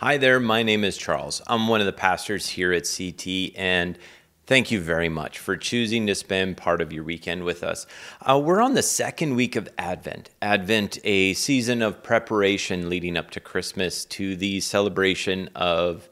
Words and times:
Hi 0.00 0.16
there, 0.16 0.38
my 0.38 0.62
name 0.62 0.84
is 0.84 0.96
Charles. 0.96 1.42
I'm 1.48 1.66
one 1.66 1.80
of 1.80 1.86
the 1.86 1.92
pastors 1.92 2.50
here 2.50 2.72
at 2.72 2.88
CT, 2.88 3.50
and 3.56 3.98
thank 4.46 4.70
you 4.70 4.80
very 4.80 5.08
much 5.08 5.40
for 5.40 5.56
choosing 5.56 6.06
to 6.06 6.14
spend 6.14 6.56
part 6.56 6.80
of 6.80 6.92
your 6.92 7.02
weekend 7.02 7.42
with 7.42 7.64
us. 7.64 7.84
Uh, 8.22 8.38
we're 8.38 8.62
on 8.62 8.74
the 8.74 8.82
second 8.84 9.34
week 9.34 9.56
of 9.56 9.68
Advent. 9.76 10.30
Advent, 10.40 10.98
a 11.02 11.34
season 11.34 11.82
of 11.82 12.04
preparation 12.04 12.88
leading 12.88 13.16
up 13.16 13.32
to 13.32 13.40
Christmas 13.40 14.04
to 14.04 14.36
the 14.36 14.60
celebration 14.60 15.50
of 15.56 16.08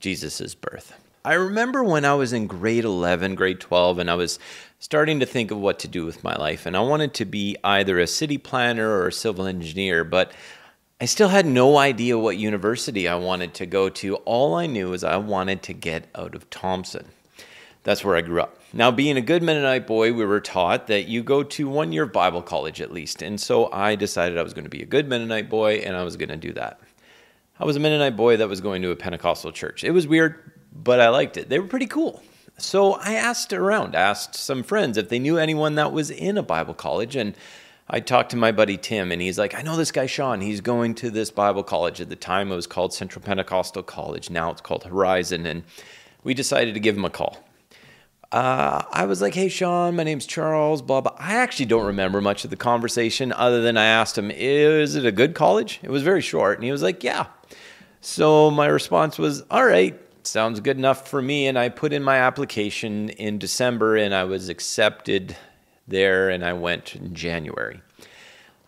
Jesus' 0.00 0.54
birth. 0.54 0.94
I 1.22 1.34
remember 1.34 1.84
when 1.84 2.06
I 2.06 2.14
was 2.14 2.32
in 2.32 2.46
grade 2.46 2.84
11, 2.84 3.34
grade 3.34 3.60
12, 3.60 3.98
and 3.98 4.10
I 4.10 4.14
was 4.14 4.38
starting 4.78 5.20
to 5.20 5.26
think 5.26 5.50
of 5.50 5.58
what 5.58 5.78
to 5.80 5.88
do 5.88 6.06
with 6.06 6.24
my 6.24 6.34
life, 6.34 6.64
and 6.64 6.74
I 6.74 6.80
wanted 6.80 7.12
to 7.12 7.26
be 7.26 7.58
either 7.62 7.98
a 7.98 8.06
city 8.06 8.38
planner 8.38 8.88
or 8.88 9.08
a 9.08 9.12
civil 9.12 9.46
engineer, 9.46 10.02
but 10.02 10.32
I 11.00 11.04
still 11.04 11.28
had 11.28 11.46
no 11.46 11.78
idea 11.78 12.18
what 12.18 12.38
university 12.38 13.06
I 13.06 13.14
wanted 13.14 13.54
to 13.54 13.66
go 13.66 13.88
to. 13.88 14.16
All 14.16 14.56
I 14.56 14.66
knew 14.66 14.92
is 14.92 15.04
I 15.04 15.16
wanted 15.16 15.62
to 15.62 15.72
get 15.72 16.08
out 16.12 16.34
of 16.34 16.50
Thompson. 16.50 17.06
That's 17.84 18.04
where 18.04 18.16
I 18.16 18.20
grew 18.20 18.40
up. 18.40 18.60
Now, 18.72 18.90
being 18.90 19.16
a 19.16 19.20
good 19.20 19.44
Mennonite 19.44 19.86
boy, 19.86 20.12
we 20.12 20.24
were 20.24 20.40
taught 20.40 20.88
that 20.88 21.06
you 21.06 21.22
go 21.22 21.44
to 21.44 21.68
one 21.68 21.92
year 21.92 22.04
Bible 22.04 22.42
college 22.42 22.80
at 22.80 22.92
least. 22.92 23.22
And 23.22 23.40
so 23.40 23.70
I 23.72 23.94
decided 23.94 24.38
I 24.38 24.42
was 24.42 24.54
going 24.54 24.64
to 24.64 24.70
be 24.70 24.82
a 24.82 24.86
good 24.86 25.08
Mennonite 25.08 25.48
boy 25.48 25.76
and 25.76 25.96
I 25.96 26.02
was 26.02 26.16
going 26.16 26.30
to 26.30 26.36
do 26.36 26.52
that. 26.54 26.80
I 27.60 27.64
was 27.64 27.76
a 27.76 27.80
Mennonite 27.80 28.16
boy 28.16 28.36
that 28.36 28.48
was 28.48 28.60
going 28.60 28.82
to 28.82 28.90
a 28.90 28.96
Pentecostal 28.96 29.52
church. 29.52 29.84
It 29.84 29.92
was 29.92 30.08
weird, 30.08 30.52
but 30.72 31.00
I 31.00 31.10
liked 31.10 31.36
it. 31.36 31.48
They 31.48 31.60
were 31.60 31.68
pretty 31.68 31.86
cool. 31.86 32.24
So 32.56 32.94
I 32.94 33.12
asked 33.12 33.52
around, 33.52 33.94
asked 33.94 34.34
some 34.34 34.64
friends 34.64 34.98
if 34.98 35.08
they 35.08 35.20
knew 35.20 35.38
anyone 35.38 35.76
that 35.76 35.92
was 35.92 36.10
in 36.10 36.36
a 36.36 36.42
Bible 36.42 36.74
college. 36.74 37.14
And 37.14 37.36
I 37.90 38.00
talked 38.00 38.30
to 38.30 38.36
my 38.36 38.52
buddy 38.52 38.76
Tim, 38.76 39.10
and 39.10 39.22
he's 39.22 39.38
like, 39.38 39.54
I 39.54 39.62
know 39.62 39.76
this 39.76 39.92
guy 39.92 40.06
Sean. 40.06 40.42
He's 40.42 40.60
going 40.60 40.94
to 40.96 41.10
this 41.10 41.30
Bible 41.30 41.62
college. 41.62 42.00
At 42.00 42.10
the 42.10 42.16
time, 42.16 42.52
it 42.52 42.54
was 42.54 42.66
called 42.66 42.92
Central 42.92 43.24
Pentecostal 43.24 43.82
College. 43.82 44.28
Now 44.28 44.50
it's 44.50 44.60
called 44.60 44.84
Horizon. 44.84 45.46
And 45.46 45.64
we 46.22 46.34
decided 46.34 46.74
to 46.74 46.80
give 46.80 46.96
him 46.96 47.06
a 47.06 47.10
call. 47.10 47.38
Uh, 48.30 48.82
I 48.92 49.06
was 49.06 49.22
like, 49.22 49.34
hey, 49.34 49.48
Sean, 49.48 49.96
my 49.96 50.02
name's 50.02 50.26
Charles, 50.26 50.82
blah, 50.82 51.00
blah. 51.00 51.14
I 51.18 51.36
actually 51.36 51.64
don't 51.64 51.86
remember 51.86 52.20
much 52.20 52.44
of 52.44 52.50
the 52.50 52.56
conversation 52.56 53.32
other 53.32 53.62
than 53.62 53.78
I 53.78 53.86
asked 53.86 54.18
him, 54.18 54.30
is 54.30 54.96
it 54.96 55.06
a 55.06 55.12
good 55.12 55.34
college? 55.34 55.80
It 55.82 55.88
was 55.88 56.02
very 56.02 56.20
short. 56.20 56.58
And 56.58 56.64
he 56.64 56.70
was 56.70 56.82
like, 56.82 57.02
yeah. 57.02 57.26
So 58.02 58.50
my 58.50 58.66
response 58.66 59.18
was, 59.18 59.44
all 59.50 59.64
right, 59.64 59.98
sounds 60.26 60.60
good 60.60 60.76
enough 60.76 61.08
for 61.08 61.22
me. 61.22 61.46
And 61.46 61.58
I 61.58 61.70
put 61.70 61.94
in 61.94 62.02
my 62.02 62.18
application 62.18 63.08
in 63.08 63.38
December 63.38 63.96
and 63.96 64.14
I 64.14 64.24
was 64.24 64.50
accepted 64.50 65.34
there 65.86 66.28
and 66.28 66.44
I 66.44 66.52
went 66.52 66.94
in 66.96 67.14
January. 67.14 67.80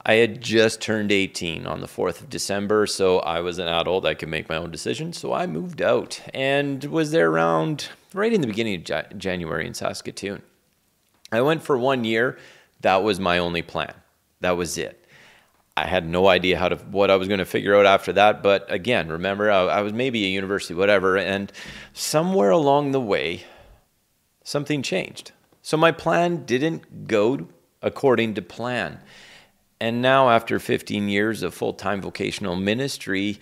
I 0.05 0.15
had 0.15 0.41
just 0.41 0.81
turned 0.81 1.13
18 1.13 1.67
on 1.67 1.81
the 1.81 1.87
4th 1.87 2.23
of 2.23 2.31
December, 2.31 2.87
so 2.87 3.19
I 3.19 3.41
was 3.41 3.59
an 3.59 3.69
adult. 3.69 4.07
I 4.07 4.15
could 4.15 4.31
make 4.31 4.49
my 4.49 4.57
own 4.57 4.71
decisions. 4.71 5.19
So 5.19 5.33
I 5.33 5.47
moved 5.47 5.83
out 5.83 6.21
and 6.33 6.83
was 6.85 7.11
there 7.11 7.31
around 7.31 7.89
right 8.15 8.33
in 8.33 8.41
the 8.41 8.47
beginning 8.47 8.77
of 8.77 9.19
January 9.19 9.67
in 9.67 9.75
Saskatoon. 9.75 10.43
I 11.31 11.43
went 11.43 11.63
for 11.63 11.77
one 11.77 12.05
year. 12.05 12.39
That 12.81 13.03
was 13.03 13.21
my 13.21 13.39
only 13.39 13.63
plan. 13.63 13.93
That 14.41 14.57
was 14.57 14.79
it. 14.79 14.97
I 15.77 15.87
had 15.87 16.07
no 16.07 16.29
idea 16.29 16.59
how 16.59 16.69
to 16.69 16.77
what 16.77 17.11
I 17.11 17.17
was 17.17 17.29
going 17.29 17.39
to 17.39 17.45
figure 17.45 17.77
out 17.77 17.87
after 17.87 18.13
that. 18.15 18.43
But 18.43 18.71
again, 18.73 19.09
remember, 19.09 19.51
I, 19.51 19.65
I 19.67 19.81
was 19.83 19.93
maybe 19.93 20.25
a 20.25 20.29
university, 20.29 20.75
whatever, 20.75 21.17
and 21.17 21.53
somewhere 21.93 22.51
along 22.51 22.93
the 22.93 23.01
way, 23.01 23.45
something 24.45 24.83
changed. 24.83 25.33
So 25.63 25.77
my 25.77 25.93
plan 25.93 26.45
didn't 26.45 27.07
go 27.07 27.49
according 27.83 28.35
to 28.35 28.43
plan. 28.43 29.01
And 29.81 30.03
now, 30.03 30.29
after 30.29 30.59
15 30.59 31.09
years 31.09 31.43
of 31.43 31.55
full 31.55 31.73
time 31.73 32.03
vocational 32.03 32.55
ministry, 32.55 33.41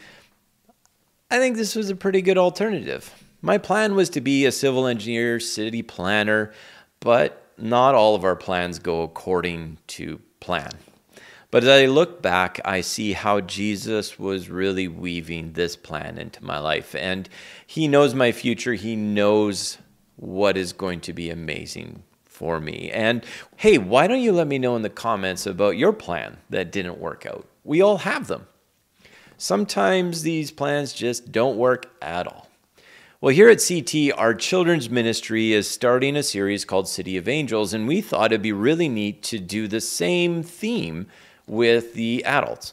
I 1.30 1.38
think 1.38 1.56
this 1.56 1.74
was 1.74 1.90
a 1.90 1.96
pretty 1.96 2.22
good 2.22 2.38
alternative. 2.38 3.12
My 3.42 3.58
plan 3.58 3.94
was 3.94 4.08
to 4.10 4.20
be 4.20 4.46
a 4.46 4.52
civil 4.52 4.86
engineer, 4.86 5.40
city 5.40 5.82
planner, 5.82 6.52
but 7.00 7.44
not 7.58 7.94
all 7.94 8.14
of 8.14 8.24
our 8.24 8.36
plans 8.36 8.78
go 8.78 9.02
according 9.02 9.78
to 9.88 10.20
plan. 10.40 10.70
But 11.50 11.64
as 11.64 11.68
I 11.70 11.86
look 11.86 12.22
back, 12.22 12.60
I 12.64 12.82
see 12.82 13.14
how 13.14 13.40
Jesus 13.40 14.18
was 14.18 14.48
really 14.48 14.86
weaving 14.86 15.54
this 15.54 15.76
plan 15.76 16.18
into 16.18 16.44
my 16.44 16.58
life. 16.58 16.94
And 16.94 17.28
He 17.66 17.88
knows 17.88 18.14
my 18.14 18.32
future, 18.32 18.74
He 18.74 18.94
knows 18.96 19.78
what 20.16 20.56
is 20.56 20.72
going 20.72 21.00
to 21.00 21.12
be 21.12 21.30
amazing 21.30 22.04
for 22.38 22.60
me. 22.60 22.88
And 22.92 23.24
hey, 23.56 23.78
why 23.78 24.06
don't 24.06 24.20
you 24.20 24.32
let 24.32 24.46
me 24.46 24.60
know 24.60 24.76
in 24.76 24.82
the 24.82 24.88
comments 24.88 25.44
about 25.44 25.76
your 25.76 25.92
plan 25.92 26.36
that 26.50 26.70
didn't 26.70 27.00
work 27.00 27.26
out? 27.26 27.48
We 27.64 27.82
all 27.82 27.98
have 27.98 28.28
them. 28.28 28.46
Sometimes 29.36 30.22
these 30.22 30.52
plans 30.52 30.92
just 30.92 31.32
don't 31.32 31.56
work 31.56 31.90
at 32.00 32.28
all. 32.28 32.48
Well, 33.20 33.34
here 33.34 33.48
at 33.48 33.60
CT, 33.66 34.16
our 34.16 34.32
children's 34.34 34.88
ministry 34.88 35.52
is 35.52 35.68
starting 35.68 36.14
a 36.14 36.22
series 36.22 36.64
called 36.64 36.86
City 36.86 37.16
of 37.16 37.26
Angels, 37.28 37.74
and 37.74 37.88
we 37.88 38.00
thought 38.00 38.30
it'd 38.30 38.42
be 38.42 38.52
really 38.52 38.88
neat 38.88 39.24
to 39.24 39.40
do 39.40 39.66
the 39.66 39.80
same 39.80 40.44
theme 40.44 41.08
with 41.48 41.94
the 41.94 42.24
adults. 42.24 42.72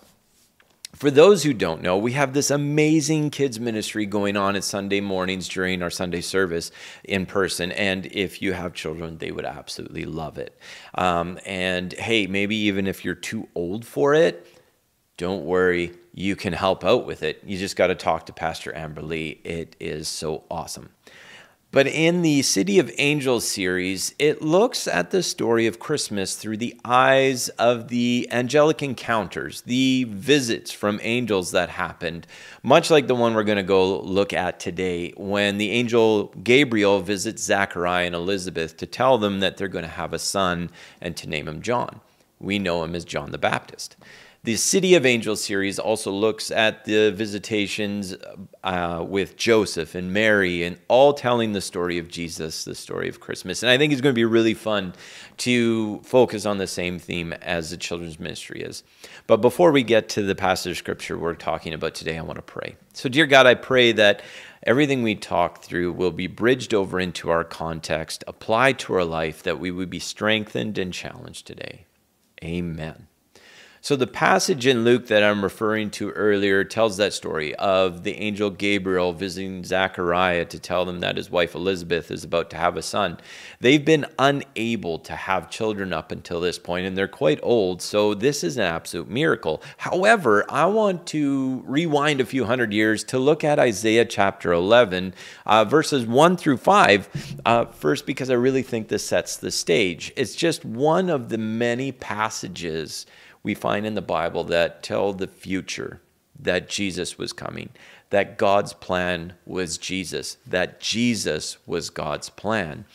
For 0.95 1.11
those 1.11 1.43
who 1.43 1.53
don't 1.53 1.81
know, 1.81 1.97
we 1.97 2.13
have 2.13 2.33
this 2.33 2.49
amazing 2.49 3.29
kids 3.29 3.59
ministry 3.59 4.05
going 4.05 4.37
on 4.37 4.55
at 4.55 4.63
Sunday 4.63 5.01
mornings 5.01 5.49
during 5.49 5.83
our 5.83 5.89
Sunday 5.89 6.21
service 6.21 6.71
in 7.03 7.25
person. 7.25 7.73
And 7.73 8.05
if 8.05 8.41
you 8.41 8.53
have 8.53 8.73
children, 8.73 9.17
they 9.17 9.31
would 9.31 9.45
absolutely 9.45 10.05
love 10.05 10.37
it. 10.37 10.57
Um, 10.93 11.37
and 11.45 11.91
hey, 11.91 12.27
maybe 12.27 12.55
even 12.55 12.87
if 12.87 13.03
you're 13.03 13.13
too 13.13 13.49
old 13.55 13.85
for 13.85 14.13
it, 14.13 14.47
don't 15.17 15.43
worry, 15.43 15.91
you 16.13 16.37
can 16.37 16.53
help 16.53 16.85
out 16.85 17.05
with 17.05 17.23
it. 17.23 17.41
You 17.45 17.57
just 17.57 17.75
got 17.75 17.87
to 17.87 17.95
talk 17.95 18.27
to 18.27 18.33
Pastor 18.33 18.73
Amber 18.73 19.01
Lee. 19.01 19.41
It 19.43 19.75
is 19.81 20.07
so 20.07 20.43
awesome. 20.49 20.89
But 21.75 21.87
in 21.87 22.21
the 22.21 22.41
City 22.41 22.79
of 22.79 22.89
Angels 22.97 23.45
series, 23.45 24.15
it 24.17 24.41
looks 24.41 24.87
at 24.87 25.11
the 25.11 25.21
story 25.21 25.67
of 25.67 25.77
Christmas 25.77 26.37
through 26.37 26.55
the 26.55 26.79
eyes 26.85 27.49
of 27.49 27.89
the 27.89 28.29
angelic 28.31 28.81
encounters, 28.81 29.59
the 29.63 30.05
visits 30.05 30.71
from 30.71 31.01
angels 31.03 31.51
that 31.51 31.67
happened, 31.67 32.27
much 32.63 32.89
like 32.89 33.07
the 33.07 33.13
one 33.13 33.33
we're 33.33 33.43
going 33.43 33.57
to 33.57 33.61
go 33.61 33.99
look 33.99 34.31
at 34.31 34.57
today 34.57 35.11
when 35.17 35.57
the 35.57 35.71
angel 35.71 36.33
Gabriel 36.41 37.01
visits 37.01 37.43
Zachariah 37.43 38.05
and 38.05 38.15
Elizabeth 38.15 38.77
to 38.77 38.85
tell 38.85 39.17
them 39.17 39.41
that 39.41 39.57
they're 39.57 39.67
going 39.67 39.83
to 39.83 39.91
have 39.91 40.13
a 40.13 40.19
son 40.19 40.69
and 41.01 41.17
to 41.17 41.27
name 41.27 41.45
him 41.45 41.61
John. 41.61 41.99
We 42.39 42.57
know 42.57 42.85
him 42.85 42.95
as 42.95 43.03
John 43.03 43.31
the 43.31 43.37
Baptist. 43.37 43.97
The 44.45 44.57
City 44.57 44.93
of 44.93 45.07
Angels 45.07 45.43
series 45.43 45.79
also 45.79 46.11
looks 46.11 46.51
at 46.51 46.85
the 46.85 47.11
visitations 47.11 48.15
uh, 48.63 49.03
with 49.03 49.37
Joseph 49.37 49.95
and 49.95 50.13
Mary 50.13 50.61
and 50.61 50.77
all 50.87 51.15
telling 51.15 51.53
the 51.53 51.61
story 51.61 51.97
of 51.97 52.09
Jesus, 52.09 52.63
the 52.63 52.75
story 52.75 53.09
of 53.09 53.19
Christmas. 53.19 53.63
And 53.63 53.71
I 53.71 53.79
think 53.79 53.91
it's 53.91 54.03
going 54.03 54.13
to 54.13 54.15
be 54.15 54.23
really 54.23 54.53
fun 54.53 54.93
to 55.37 55.99
focus 56.03 56.45
on 56.45 56.59
the 56.59 56.67
same 56.67 56.99
theme 56.99 57.33
as 57.33 57.71
the 57.71 57.77
children's 57.77 58.19
ministry 58.19 58.61
is. 58.61 58.83
But 59.25 59.37
before 59.37 59.71
we 59.71 59.81
get 59.81 60.09
to 60.09 60.21
the 60.21 60.35
passage 60.35 60.73
of 60.73 60.77
scripture 60.77 61.17
we're 61.17 61.33
talking 61.33 61.73
about 61.73 61.95
today, 61.95 62.15
I 62.15 62.21
want 62.21 62.37
to 62.37 62.43
pray. 62.43 62.75
So, 62.93 63.09
dear 63.09 63.25
God, 63.25 63.47
I 63.47 63.55
pray 63.55 63.93
that 63.93 64.21
everything 64.61 65.01
we 65.01 65.15
talk 65.15 65.63
through 65.63 65.93
will 65.93 66.11
be 66.11 66.27
bridged 66.27 66.75
over 66.75 66.99
into 66.99 67.31
our 67.31 67.43
context, 67.43 68.23
applied 68.27 68.77
to 68.77 68.93
our 68.93 69.05
life, 69.05 69.41
that 69.41 69.59
we 69.59 69.71
would 69.71 69.89
be 69.89 69.97
strengthened 69.97 70.77
and 70.77 70.93
challenged 70.93 71.47
today. 71.47 71.87
Amen. 72.43 73.07
So, 73.85 73.95
the 73.95 74.07
passage 74.07 74.65
in 74.65 74.83
Luke 74.83 75.05
that 75.09 75.21
I'm 75.21 75.43
referring 75.43 75.91
to 75.91 76.09
earlier 76.09 76.63
tells 76.63 76.97
that 76.97 77.13
story 77.13 77.53
of 77.53 78.01
the 78.01 78.15
angel 78.15 78.49
Gabriel 78.49 79.13
visiting 79.13 79.63
Zachariah 79.63 80.45
to 80.45 80.59
tell 80.59 80.85
them 80.85 81.01
that 81.01 81.17
his 81.17 81.29
wife 81.29 81.53
Elizabeth 81.53 82.09
is 82.09 82.23
about 82.23 82.49
to 82.49 82.57
have 82.57 82.77
a 82.77 82.81
son. 82.81 83.19
They've 83.59 83.85
been 83.85 84.07
unable 84.17 84.97
to 84.97 85.15
have 85.15 85.51
children 85.51 85.93
up 85.93 86.11
until 86.11 86.41
this 86.41 86.57
point, 86.57 86.87
and 86.87 86.97
they're 86.97 87.07
quite 87.07 87.39
old, 87.43 87.79
so 87.79 88.15
this 88.15 88.43
is 88.43 88.57
an 88.57 88.63
absolute 88.63 89.07
miracle. 89.07 89.61
However, 89.77 90.51
I 90.51 90.65
want 90.65 91.05
to 91.09 91.61
rewind 91.67 92.21
a 92.21 92.25
few 92.25 92.45
hundred 92.45 92.73
years 92.73 93.03
to 93.03 93.19
look 93.19 93.43
at 93.43 93.59
Isaiah 93.59 94.05
chapter 94.05 94.51
11, 94.51 95.13
uh, 95.45 95.63
verses 95.63 96.07
1 96.07 96.37
through 96.37 96.57
5, 96.57 97.39
uh, 97.45 97.65
first 97.65 98.07
because 98.07 98.31
I 98.31 98.33
really 98.33 98.63
think 98.63 98.87
this 98.87 99.05
sets 99.05 99.37
the 99.37 99.51
stage. 99.51 100.11
It's 100.15 100.33
just 100.33 100.65
one 100.65 101.11
of 101.11 101.29
the 101.29 101.37
many 101.37 101.91
passages 101.91 103.05
we 103.45 103.53
find 103.53 103.85
in 103.85 103.93
the 103.93 104.01
Bible 104.01 104.43
that 104.45 104.81
tell 104.81 105.13
the 105.13 105.27
future 105.27 106.01
that 106.37 106.67
Jesus 106.67 107.19
was 107.19 107.31
coming, 107.31 107.69
that 108.09 108.39
God's 108.39 108.73
plan 108.73 109.33
was 109.45 109.77
Jesus, 109.77 110.37
that 110.47 110.79
Jesus 110.79 111.57
was 111.67 111.91
God's 111.91 112.29
plan, 112.31 112.85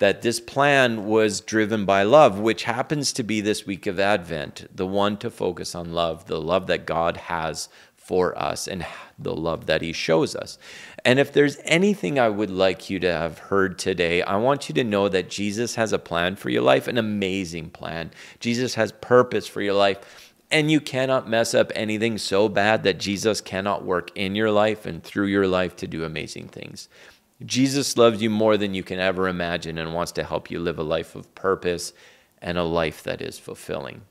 that 0.00 0.22
this 0.22 0.40
plan 0.40 1.04
was 1.04 1.40
driven 1.40 1.84
by 1.84 2.02
love, 2.02 2.40
which 2.40 2.64
happens 2.64 3.12
to 3.12 3.22
be 3.22 3.40
this 3.40 3.66
week 3.66 3.86
of 3.86 4.00
Advent, 4.00 4.66
the 4.74 4.86
one 4.86 5.16
to 5.18 5.30
focus 5.30 5.76
on 5.76 5.92
love, 5.92 6.26
the 6.26 6.40
love 6.40 6.66
that 6.66 6.86
God 6.86 7.16
has 7.16 7.68
for 8.10 8.36
us 8.36 8.66
and 8.66 8.84
the 9.20 9.32
love 9.32 9.66
that 9.66 9.82
He 9.82 9.92
shows 9.92 10.34
us. 10.34 10.58
And 11.04 11.20
if 11.20 11.32
there's 11.32 11.58
anything 11.64 12.18
I 12.18 12.28
would 12.28 12.50
like 12.50 12.90
you 12.90 12.98
to 12.98 13.12
have 13.12 13.38
heard 13.38 13.78
today, 13.78 14.20
I 14.20 14.34
want 14.34 14.68
you 14.68 14.74
to 14.74 14.82
know 14.82 15.08
that 15.08 15.30
Jesus 15.30 15.76
has 15.76 15.92
a 15.92 15.98
plan 16.00 16.34
for 16.34 16.50
your 16.50 16.62
life, 16.62 16.88
an 16.88 16.98
amazing 16.98 17.70
plan. 17.70 18.10
Jesus 18.40 18.74
has 18.74 18.90
purpose 18.90 19.46
for 19.46 19.62
your 19.62 19.74
life. 19.74 20.34
And 20.50 20.72
you 20.72 20.80
cannot 20.80 21.28
mess 21.28 21.54
up 21.54 21.70
anything 21.76 22.18
so 22.18 22.48
bad 22.48 22.82
that 22.82 22.98
Jesus 22.98 23.40
cannot 23.40 23.84
work 23.84 24.10
in 24.16 24.34
your 24.34 24.50
life 24.50 24.86
and 24.86 25.00
through 25.00 25.26
your 25.26 25.46
life 25.46 25.76
to 25.76 25.86
do 25.86 26.02
amazing 26.02 26.48
things. 26.48 26.88
Jesus 27.46 27.96
loves 27.96 28.20
you 28.20 28.28
more 28.28 28.56
than 28.56 28.74
you 28.74 28.82
can 28.82 28.98
ever 28.98 29.28
imagine 29.28 29.78
and 29.78 29.94
wants 29.94 30.10
to 30.12 30.24
help 30.24 30.50
you 30.50 30.58
live 30.58 30.80
a 30.80 30.82
life 30.82 31.14
of 31.14 31.32
purpose 31.36 31.92
and 32.42 32.58
a 32.58 32.64
life 32.64 33.04
that 33.04 33.22
is 33.22 33.38
fulfilling. 33.38 34.02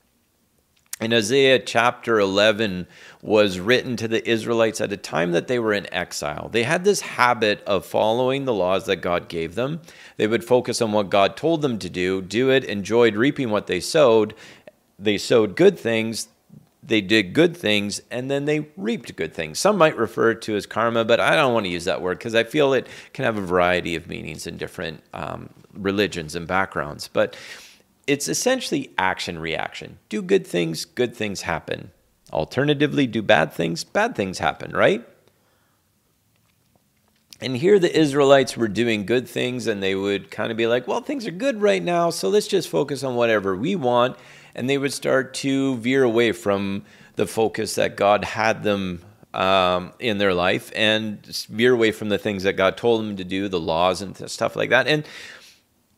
And 0.99 1.13
Isaiah 1.13 1.59
chapter 1.59 2.19
11 2.19 2.85
was 3.21 3.57
written 3.57 3.95
to 3.97 4.07
the 4.07 4.27
Israelites 4.29 4.81
at 4.81 4.91
a 4.91 4.97
time 4.97 5.31
that 5.31 5.47
they 5.47 5.57
were 5.57 5.73
in 5.73 5.91
exile. 5.93 6.49
They 6.51 6.63
had 6.63 6.83
this 6.83 6.99
habit 6.99 7.63
of 7.63 7.85
following 7.85 8.43
the 8.43 8.53
laws 8.53 8.85
that 8.87 8.97
God 8.97 9.29
gave 9.29 9.55
them. 9.55 9.79
They 10.17 10.27
would 10.27 10.43
focus 10.43 10.81
on 10.81 10.91
what 10.91 11.09
God 11.09 11.37
told 11.37 11.61
them 11.61 11.79
to 11.79 11.89
do, 11.89 12.21
do 12.21 12.49
it, 12.49 12.65
enjoyed 12.65 13.15
reaping 13.15 13.49
what 13.49 13.67
they 13.67 13.79
sowed. 13.79 14.35
They 14.97 15.17
sowed 15.17 15.55
good 15.55 15.79
things, 15.79 16.27
they 16.83 16.99
did 16.99 17.33
good 17.33 17.55
things, 17.55 18.01
and 18.11 18.29
then 18.29 18.43
they 18.43 18.67
reaped 18.75 19.15
good 19.15 19.33
things. 19.33 19.59
Some 19.59 19.77
might 19.77 19.95
refer 19.95 20.33
to 20.33 20.55
as 20.57 20.65
karma, 20.65 21.05
but 21.05 21.21
I 21.21 21.35
don't 21.35 21.53
want 21.53 21.65
to 21.65 21.71
use 21.71 21.85
that 21.85 22.01
word 22.01 22.17
because 22.17 22.35
I 22.35 22.43
feel 22.43 22.73
it 22.73 22.87
can 23.13 23.23
have 23.23 23.37
a 23.37 23.41
variety 23.41 23.95
of 23.95 24.07
meanings 24.07 24.47
in 24.47 24.57
different 24.57 25.01
um, 25.13 25.49
religions 25.73 26.35
and 26.35 26.45
backgrounds. 26.45 27.07
But 27.07 27.37
it's 28.09 28.27
essentially 28.27 28.91
action 28.97 29.37
reaction. 29.37 29.99
Do 30.09 30.23
good 30.23 30.45
things, 30.45 30.83
good 30.83 31.15
things 31.15 31.43
happen. 31.43 31.91
Alternatively, 32.33 33.05
do 33.05 33.21
bad 33.21 33.53
things, 33.53 33.83
bad 33.83 34.15
things 34.15 34.39
happen, 34.39 34.71
right? 34.71 35.07
And 37.39 37.55
here 37.55 37.77
the 37.77 37.95
Israelites 37.95 38.57
were 38.57 38.67
doing 38.67 39.05
good 39.05 39.29
things 39.29 39.67
and 39.67 39.81
they 39.81 39.93
would 39.93 40.31
kind 40.31 40.51
of 40.51 40.57
be 40.57 40.65
like, 40.65 40.87
well, 40.87 41.01
things 41.01 41.27
are 41.27 41.31
good 41.31 41.61
right 41.61 41.83
now, 41.83 42.09
so 42.09 42.29
let's 42.29 42.47
just 42.47 42.67
focus 42.67 43.03
on 43.03 43.15
whatever 43.15 43.55
we 43.55 43.75
want. 43.75 44.17
And 44.55 44.67
they 44.67 44.79
would 44.79 44.91
start 44.91 45.35
to 45.35 45.77
veer 45.77 46.03
away 46.03 46.31
from 46.31 46.85
the 47.15 47.27
focus 47.27 47.75
that 47.75 47.95
God 47.95 48.25
had 48.25 48.63
them 48.63 49.03
um, 49.35 49.93
in 49.99 50.17
their 50.17 50.33
life 50.33 50.71
and 50.75 51.23
veer 51.47 51.73
away 51.73 51.91
from 51.91 52.09
the 52.09 52.17
things 52.17 52.43
that 52.43 52.53
God 52.53 52.75
told 52.75 53.01
them 53.01 53.17
to 53.17 53.23
do, 53.23 53.47
the 53.47 53.59
laws 53.59 54.01
and 54.01 54.17
stuff 54.29 54.55
like 54.55 54.71
that. 54.71 54.87
And 54.87 55.05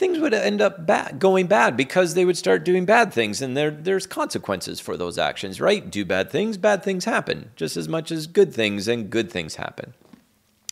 things 0.02 0.18
would 0.18 0.34
end 0.34 0.62
up 0.62 0.88
bad, 0.88 1.20
going 1.20 1.46
bad 1.46 1.78
because 1.78 2.16
they 2.16 2.26
would 2.26 2.36
start 2.36 2.66
doing 2.66 2.86
bad 2.86 3.14
things 3.14 3.40
and 3.40 3.56
there, 3.56 3.70
there's 3.70 4.08
consequences 4.08 4.80
for 4.80 4.98
those 4.98 5.20
actions, 5.20 5.62
right? 5.62 5.92
Do 5.92 6.04
bad 6.04 6.32
things, 6.32 6.58
bad 6.58 6.82
things 6.82 7.06
happen, 7.06 7.52
just 7.56 7.78
as 7.78 7.88
much 7.88 8.12
as 8.12 8.26
good 8.26 8.52
things 8.52 8.88
and 8.88 9.12
good 9.12 9.32
things 9.32 9.58
happen. 9.58 9.94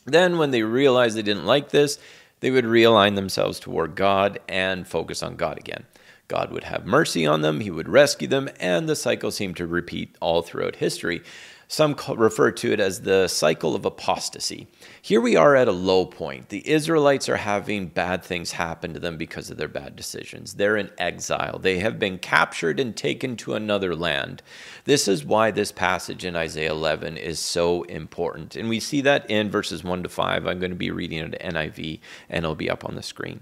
Then, 0.04 0.40
when 0.40 0.50
they 0.50 0.64
realized 0.64 1.16
they 1.16 1.22
didn't 1.22 1.46
like 1.46 1.70
this, 1.70 2.00
they 2.40 2.50
would 2.50 2.66
realign 2.66 3.14
themselves 3.14 3.60
toward 3.60 3.96
God 3.96 4.40
and 4.50 4.88
focus 4.88 5.22
on 5.22 5.36
God 5.36 5.60
again. 5.60 5.86
God 6.28 6.52
would 6.52 6.64
have 6.64 6.88
mercy 6.88 7.28
on 7.28 7.42
them, 7.42 7.60
He 7.60 7.70
would 7.70 7.88
rescue 7.88 8.28
them, 8.28 8.50
and 8.60 8.90
the 8.90 8.96
cycle 8.96 9.30
seemed 9.30 9.58
to 9.58 9.68
repeat 9.68 10.16
all 10.20 10.42
throughout 10.42 10.78
history. 10.78 11.22
Some 11.72 11.96
refer 12.16 12.50
to 12.50 12.72
it 12.72 12.80
as 12.80 13.02
the 13.02 13.28
cycle 13.28 13.76
of 13.76 13.86
apostasy. 13.86 14.68
Here 15.04 15.22
we 15.22 15.36
are 15.36 15.56
at 15.56 15.68
a 15.68 15.72
low 15.72 16.04
point. 16.04 16.50
The 16.50 16.68
Israelites 16.68 17.30
are 17.30 17.38
having 17.38 17.90
bad 17.90 18.24
things 18.24 18.54
happen 18.54 18.92
to 18.96 19.00
them 19.00 19.18
because 19.18 19.52
of 19.52 19.58
their 19.58 19.68
bad 19.68 19.96
decisions. 19.96 20.56
They're 20.56 20.78
in 20.78 20.90
exile. 20.98 21.60
They 21.60 21.78
have 21.78 22.00
been 22.00 22.18
captured 22.18 22.80
and 22.80 22.98
taken 22.98 23.38
to 23.38 23.54
another 23.54 23.96
land. 23.96 24.42
This 24.86 25.08
is 25.08 25.24
why 25.24 25.52
this 25.52 25.72
passage 25.72 26.26
in 26.26 26.36
Isaiah 26.36 26.72
11 26.72 27.18
is 27.18 27.38
so 27.38 27.84
important. 27.84 28.56
And 28.56 28.68
we 28.68 28.80
see 28.80 29.02
that 29.02 29.30
in 29.30 29.52
verses 29.52 29.84
1 29.84 30.02
to 30.02 30.10
5. 30.10 30.48
I'm 30.48 30.58
going 30.58 30.72
to 30.72 30.76
be 30.76 30.90
reading 30.90 31.20
it 31.20 31.40
NIV, 31.40 32.00
and 32.30 32.46
it'll 32.46 32.56
be 32.56 32.72
up 32.72 32.84
on 32.84 32.96
the 32.96 33.04
screen. 33.04 33.42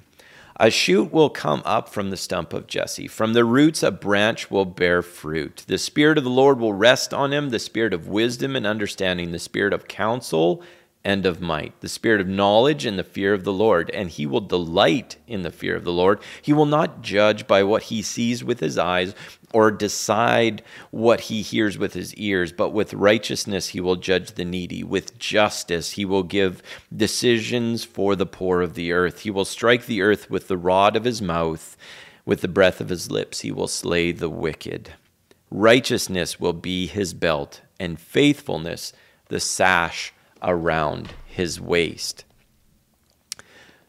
A 0.59 0.71
shoot 0.71 1.13
will 1.13 1.29
come 1.29 1.61
up 1.65 1.87
from 1.87 2.09
the 2.09 2.17
stump 2.17 2.51
of 2.51 2.65
Jesse. 2.65 3.07
From 3.07 3.33
the 3.33 3.45
roots, 3.45 3.83
a 3.83 3.91
branch 3.91 4.49
will 4.49 4.65
bear 4.65 5.03
fruit. 5.03 5.63
The 5.67 5.77
Spirit 5.77 6.17
of 6.17 6.23
the 6.23 6.31
Lord 6.31 6.59
will 6.59 6.73
rest 6.73 7.13
on 7.13 7.31
him 7.31 7.49
the 7.49 7.59
Spirit 7.59 7.93
of 7.93 8.07
wisdom 8.07 8.55
and 8.55 8.65
understanding, 8.65 9.31
the 9.31 9.39
Spirit 9.39 9.71
of 9.71 9.87
counsel 9.87 10.63
and 11.07 11.25
of 11.25 11.39
might, 11.39 11.79
the 11.79 11.87
spirit 11.87 12.19
of 12.19 12.27
knowledge 12.27 12.85
and 12.85 12.99
the 12.99 13.03
fear 13.03 13.33
of 13.33 13.45
the 13.45 13.53
Lord, 13.53 13.89
and 13.91 14.09
he 14.09 14.25
will 14.25 14.41
delight 14.41 15.15
in 15.25 15.41
the 15.41 15.51
fear 15.51 15.73
of 15.77 15.85
the 15.85 15.93
Lord. 15.93 16.19
He 16.41 16.51
will 16.51 16.65
not 16.65 17.01
judge 17.01 17.47
by 17.47 17.63
what 17.63 17.83
he 17.83 18.01
sees 18.01 18.43
with 18.43 18.59
his 18.59 18.77
eyes 18.77 19.15
or 19.53 19.71
decide 19.71 20.61
what 20.91 21.21
he 21.21 21.41
hears 21.41 21.77
with 21.77 21.93
his 21.93 22.13
ears, 22.15 22.51
but 22.51 22.71
with 22.71 22.93
righteousness 22.93 23.69
he 23.69 23.79
will 23.79 23.95
judge 23.95 24.33
the 24.33 24.43
needy. 24.43 24.83
With 24.83 25.17
justice 25.17 25.91
he 25.91 26.03
will 26.03 26.23
give 26.23 26.61
decisions 26.93 27.85
for 27.85 28.13
the 28.17 28.25
poor 28.25 28.59
of 28.59 28.73
the 28.73 28.91
earth. 28.91 29.21
He 29.21 29.31
will 29.31 29.45
strike 29.45 29.85
the 29.85 30.01
earth 30.01 30.29
with 30.29 30.49
the 30.49 30.57
rod 30.57 30.97
of 30.97 31.05
his 31.05 31.21
mouth, 31.21 31.77
with 32.25 32.41
the 32.41 32.49
breath 32.49 32.81
of 32.81 32.89
his 32.89 33.09
lips 33.09 33.39
he 33.39 33.51
will 33.53 33.69
slay 33.69 34.11
the 34.11 34.29
wicked. 34.29 34.91
Righteousness 35.49 36.37
will 36.37 36.51
be 36.51 36.85
his 36.85 37.13
belt, 37.13 37.61
and 37.79 37.97
faithfulness 37.97 38.91
the 39.29 39.39
sash 39.39 40.13
around 40.41 41.09
his 41.25 41.59
waist. 41.59 42.25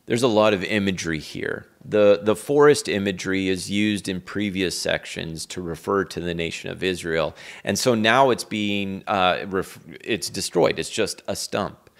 There's 0.07 0.23
a 0.23 0.29
lot 0.29 0.55
of 0.55 0.65
imagery 0.65 1.19
here. 1.19 1.67
The, 1.85 2.21
the 2.23 2.35
forest 2.35 2.89
imagery 2.89 3.49
is 3.49 3.71
used 3.71 4.09
in 4.09 4.23
previous 4.23 4.79
sections 4.79 5.45
to 5.47 5.61
refer 5.61 6.05
to 6.05 6.21
the 6.21 6.35
nation 6.35 6.71
of 6.71 6.83
Israel. 6.83 7.37
And 7.63 7.79
so 7.79 7.95
now 7.95 8.31
it's 8.31 8.45
being, 8.45 9.05
uh, 9.07 9.45
ref- 9.47 9.79
it's 10.03 10.31
destroyed. 10.31 10.79
It's 10.79 10.89
just 10.91 11.23
a 11.29 11.37
stump 11.37 11.91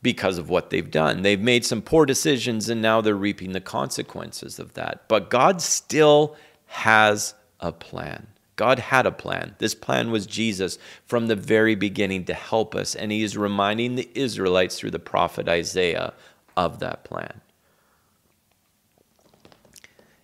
because 0.00 0.38
of 0.38 0.48
what 0.48 0.70
they've 0.70 0.90
done. 0.90 1.22
They've 1.22 1.40
made 1.40 1.64
some 1.64 1.82
poor 1.82 2.06
decisions 2.06 2.68
and 2.68 2.80
now 2.80 3.00
they're 3.00 3.16
reaping 3.16 3.52
the 3.52 3.60
consequences 3.60 4.58
of 4.58 4.74
that. 4.74 5.08
But 5.08 5.28
God 5.28 5.60
still 5.60 6.36
has 6.66 7.34
a 7.58 7.72
plan. 7.72 8.28
God 8.60 8.78
had 8.78 9.06
a 9.06 9.10
plan. 9.10 9.54
This 9.56 9.74
plan 9.74 10.10
was 10.10 10.26
Jesus 10.26 10.78
from 11.06 11.28
the 11.28 11.34
very 11.34 11.74
beginning 11.74 12.26
to 12.26 12.34
help 12.34 12.74
us, 12.74 12.94
and 12.94 13.10
he 13.10 13.22
is 13.22 13.34
reminding 13.34 13.94
the 13.94 14.10
Israelites 14.14 14.78
through 14.78 14.90
the 14.90 14.98
prophet 14.98 15.48
Isaiah 15.48 16.12
of 16.58 16.78
that 16.80 17.02
plan. 17.02 17.40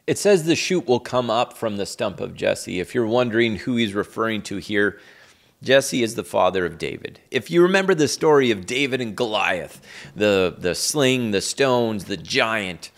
It 0.06 0.18
says 0.18 0.44
the 0.44 0.54
shoot 0.54 0.86
will 0.86 1.00
come 1.00 1.30
up 1.30 1.54
from 1.54 1.78
the 1.78 1.86
stump 1.86 2.20
of 2.20 2.34
Jesse. 2.34 2.78
If 2.78 2.94
you're 2.94 3.06
wondering 3.06 3.56
who 3.56 3.76
he's 3.76 3.94
referring 3.94 4.42
to 4.42 4.58
here, 4.58 5.00
Jesse 5.62 6.02
is 6.02 6.14
the 6.14 6.22
father 6.22 6.66
of 6.66 6.76
David. 6.76 7.20
If 7.30 7.50
you 7.50 7.62
remember 7.62 7.94
the 7.94 8.06
story 8.06 8.50
of 8.50 8.66
David 8.66 9.00
and 9.00 9.16
Goliath, 9.16 9.80
the, 10.14 10.54
the 10.58 10.74
sling, 10.74 11.30
the 11.30 11.40
stones, 11.40 12.04
the 12.04 12.18
giant, 12.18 12.90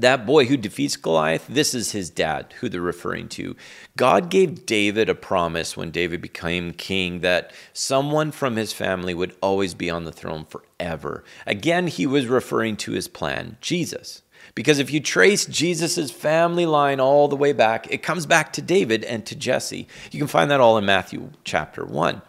that 0.00 0.26
boy 0.26 0.46
who 0.46 0.56
defeats 0.56 0.96
Goliath, 0.96 1.46
this 1.48 1.74
is 1.74 1.92
his 1.92 2.10
dad, 2.10 2.54
who 2.60 2.68
they're 2.68 2.80
referring 2.80 3.28
to. 3.30 3.56
God 3.96 4.30
gave 4.30 4.66
David 4.66 5.08
a 5.08 5.14
promise 5.14 5.76
when 5.76 5.90
David 5.90 6.20
became 6.20 6.72
king 6.72 7.20
that 7.20 7.52
someone 7.72 8.30
from 8.30 8.56
his 8.56 8.72
family 8.72 9.14
would 9.14 9.34
always 9.40 9.74
be 9.74 9.90
on 9.90 10.04
the 10.04 10.12
throne 10.12 10.44
forever. 10.44 11.24
Again, 11.46 11.86
he 11.86 12.06
was 12.06 12.26
referring 12.26 12.76
to 12.78 12.92
his 12.92 13.08
plan, 13.08 13.56
Jesus. 13.60 14.22
Because 14.54 14.78
if 14.78 14.90
you 14.90 15.00
trace 15.00 15.46
Jesus' 15.46 16.10
family 16.10 16.66
line 16.66 17.00
all 17.00 17.28
the 17.28 17.36
way 17.36 17.52
back, 17.52 17.86
it 17.90 18.02
comes 18.02 18.26
back 18.26 18.52
to 18.54 18.62
David 18.62 19.04
and 19.04 19.24
to 19.26 19.36
Jesse. 19.36 19.86
You 20.10 20.18
can 20.18 20.28
find 20.28 20.50
that 20.50 20.60
all 20.60 20.78
in 20.78 20.84
Matthew 20.86 21.30
chapter 21.44 21.84
1. 21.84 22.22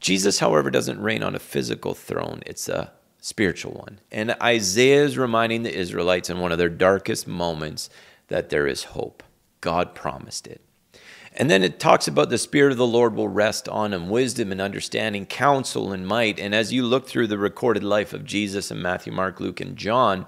Jesus, 0.00 0.38
however, 0.38 0.70
doesn't 0.70 1.00
reign 1.00 1.22
on 1.22 1.34
a 1.34 1.40
physical 1.40 1.94
throne, 1.94 2.42
it's 2.46 2.68
a 2.68 2.92
spiritual 3.26 3.72
one. 3.72 3.98
And 4.12 4.36
Isaiah 4.40 5.02
is 5.02 5.18
reminding 5.18 5.64
the 5.64 5.74
Israelites 5.74 6.30
in 6.30 6.38
one 6.38 6.52
of 6.52 6.58
their 6.58 6.68
darkest 6.68 7.26
moments 7.26 7.90
that 8.28 8.50
there 8.50 8.68
is 8.68 8.84
hope. 8.84 9.24
God 9.60 9.96
promised 9.96 10.46
it. 10.46 10.60
And 11.32 11.50
then 11.50 11.64
it 11.64 11.80
talks 11.80 12.06
about 12.06 12.30
the 12.30 12.38
Spirit 12.38 12.70
of 12.70 12.78
the 12.78 12.86
Lord 12.86 13.16
will 13.16 13.28
rest 13.28 13.68
on 13.68 13.92
him, 13.92 14.08
wisdom 14.08 14.52
and 14.52 14.60
understanding, 14.60 15.26
counsel 15.26 15.92
and 15.92 16.06
might. 16.06 16.38
And 16.38 16.54
as 16.54 16.72
you 16.72 16.84
look 16.84 17.08
through 17.08 17.26
the 17.26 17.36
recorded 17.36 17.82
life 17.82 18.12
of 18.12 18.24
Jesus 18.24 18.70
in 18.70 18.80
Matthew, 18.80 19.12
Mark, 19.12 19.40
Luke, 19.40 19.60
and 19.60 19.76
John, 19.76 20.24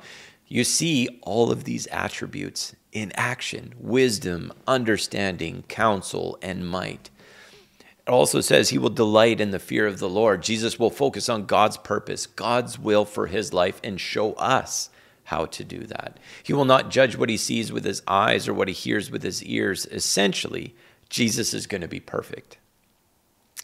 you 0.48 0.64
see 0.64 1.20
all 1.22 1.52
of 1.52 1.62
these 1.62 1.86
attributes 1.86 2.74
in 2.90 3.12
action 3.14 3.74
wisdom, 3.78 4.52
understanding, 4.66 5.62
counsel, 5.68 6.36
and 6.42 6.68
might. 6.68 7.10
Also 8.08 8.40
says 8.40 8.70
he 8.70 8.78
will 8.78 8.88
delight 8.88 9.40
in 9.40 9.50
the 9.50 9.58
fear 9.58 9.86
of 9.86 9.98
the 9.98 10.08
Lord. 10.08 10.42
Jesus 10.42 10.78
will 10.78 10.90
focus 10.90 11.28
on 11.28 11.44
God's 11.44 11.76
purpose, 11.76 12.26
God's 12.26 12.78
will 12.78 13.04
for 13.04 13.26
his 13.26 13.52
life, 13.52 13.80
and 13.84 14.00
show 14.00 14.32
us 14.32 14.88
how 15.24 15.44
to 15.44 15.62
do 15.62 15.80
that. 15.80 16.18
He 16.42 16.54
will 16.54 16.64
not 16.64 16.90
judge 16.90 17.16
what 17.16 17.28
he 17.28 17.36
sees 17.36 17.70
with 17.70 17.84
his 17.84 18.02
eyes 18.08 18.48
or 18.48 18.54
what 18.54 18.68
he 18.68 18.74
hears 18.74 19.10
with 19.10 19.22
his 19.22 19.44
ears. 19.44 19.84
Essentially, 19.86 20.74
Jesus 21.10 21.52
is 21.52 21.66
going 21.66 21.82
to 21.82 21.88
be 21.88 22.00
perfect. 22.00 22.56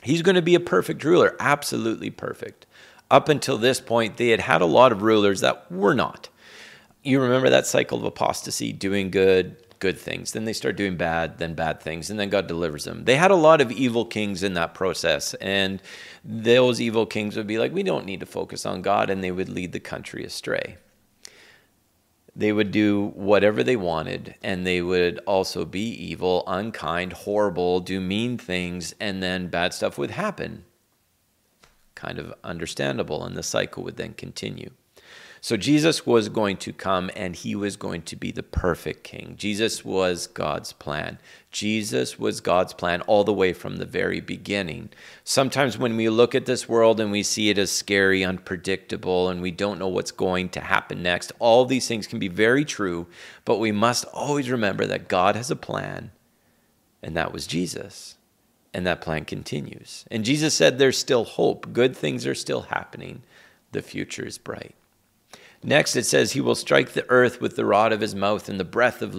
He's 0.03 0.21
going 0.21 0.35
to 0.35 0.43
be 0.43 0.55
a 0.55 0.61
perfect 0.61 1.03
ruler, 1.05 1.35
absolutely 1.41 2.11
perfect. 2.11 2.67
Up 3.11 3.31
until 3.31 3.57
this 3.57 3.81
point, 3.81 4.19
they 4.19 4.29
had 4.29 4.41
had 4.41 4.61
a 4.61 4.67
lot 4.67 4.93
of 4.93 5.01
rulers 5.01 5.41
that 5.41 5.73
were 5.73 5.95
not. 5.95 6.29
You 7.03 7.23
remember 7.23 7.49
that 7.49 7.67
cycle 7.67 7.99
of 7.99 8.05
apostasy, 8.05 8.73
doing 8.73 9.11
good, 9.11 9.57
good 9.85 9.99
things. 9.99 10.33
Then 10.33 10.47
they 10.47 10.55
start 10.55 10.79
doing 10.79 10.97
bad, 10.97 11.37
then 11.37 11.53
bad 11.53 11.79
things, 11.79 12.09
and 12.09 12.19
then 12.19 12.31
God 12.31 12.47
delivers 12.47 12.85
them. 12.85 13.05
They 13.05 13.17
had 13.17 13.31
a 13.31 13.37
lot 13.37 13.61
of 13.61 13.71
evil 13.71 14.07
kings 14.07 14.43
in 14.43 14.55
that 14.55 14.73
process, 14.73 15.35
and 15.35 15.83
those 16.25 16.81
evil 16.81 17.05
kings 17.05 17.37
would 17.37 17.47
be 17.47 17.59
like, 17.59 17.71
we 17.71 17.83
don't 17.83 18.07
need 18.07 18.21
to 18.21 18.27
focus 18.27 18.65
on 18.65 18.81
God, 18.81 19.11
and 19.11 19.23
they 19.23 19.31
would 19.31 19.51
lead 19.51 19.73
the 19.73 19.81
country 19.81 20.25
astray. 20.25 20.79
They 22.35 22.51
would 22.51 22.71
do 22.71 23.13
whatever 23.15 23.63
they 23.63 23.77
wanted, 23.77 24.37
and 24.43 24.67
they 24.67 24.81
would 24.81 25.19
also 25.27 25.67
be 25.67 25.87
evil, 25.91 26.45
unkind, 26.47 27.13
horrible, 27.13 27.81
do 27.81 28.01
mean 28.01 28.39
things, 28.39 28.95
and 28.99 29.23
then 29.23 29.49
bad 29.49 29.75
stuff 29.75 29.99
would 29.99 30.13
happen. 30.13 30.65
Kind 31.95 32.19
of 32.19 32.33
understandable, 32.43 33.23
and 33.23 33.37
the 33.37 33.43
cycle 33.43 33.85
would 33.85 33.99
then 33.99 34.15
continue. 34.15 34.71
So 35.45 35.59
Jesus 35.59 36.07
was 36.07 36.31
going 36.31 36.57
to 36.57 36.73
come 36.73 37.11
and 37.15 37.37
he 37.37 37.55
was 37.55 37.77
going 37.77 38.01
to 38.05 38.17
be 38.17 38.33
the 38.33 38.43
perfect 38.43 39.05
king. 39.05 39.35
Jesus 39.37 39.85
was 39.85 40.27
God's 40.27 40.73
plan. 40.73 41.19
Jesus 41.51 42.19
was 42.19 42.41
God's 42.41 42.73
plan 42.73 43.03
all 43.03 43.25
the 43.25 43.33
way 43.35 43.53
from 43.53 43.77
the 43.77 43.85
very 43.85 44.23
beginning. 44.23 44.89
Sometimes 45.23 45.77
when 45.77 45.99
we 45.99 46.09
look 46.09 46.35
at 46.35 46.47
this 46.47 46.67
world 46.67 46.99
and 46.99 47.13
we 47.13 47.23
see 47.23 47.51
it 47.51 47.59
as 47.59 47.71
scary, 47.71 48.25
unpredictable, 48.25 49.29
and 49.29 49.43
we 49.43 49.51
don't 49.51 49.79
know 49.79 49.89
what's 49.89 50.13
going 50.13 50.49
to 50.49 50.61
happen 50.61 51.03
next, 51.03 51.31
all 51.39 51.67
these 51.67 51.87
things 51.87 52.07
can 52.07 52.19
be 52.19 52.29
very 52.29 52.65
true, 52.65 53.07
but 53.45 53.59
we 53.59 53.71
must 53.71 54.07
always 54.15 54.49
remember 54.49 54.87
that 54.87 55.09
God 55.09 55.37
has 55.37 55.51
a 55.51 55.57
plan, 55.57 56.11
and 57.03 57.15
that 57.19 57.35
was 57.35 57.47
Jesus. 57.47 58.17
And 58.73 58.87
that 58.87 59.03
plan 59.03 59.27
continues. 59.27 60.07
And 60.11 60.25
Jesus 60.25 60.55
said 60.55 60.79
there's 60.79 60.97
still 60.97 61.25
hope. 61.25 61.75
Good 61.75 61.95
things 61.95 62.27
are 62.27 62.35
still 62.35 62.63
happening. 62.63 63.25
The 63.73 63.83
future 63.83 64.25
is 64.25 64.39
bright. 64.39 64.75
Next, 65.67 65.97
it 65.97 66.05
says, 66.05 66.33
He 66.33 66.43
will 66.43 66.55
strike 66.55 66.93
the 66.93 67.09
earth 67.09 67.41
with 67.41 67.57
the 67.57 67.65
rod 67.65 67.91
of 67.91 68.03
his 68.03 68.15
mouth 68.15 68.51
and 68.51 68.61
the 68.61 68.65
breath 68.65 69.01
of 69.01 69.15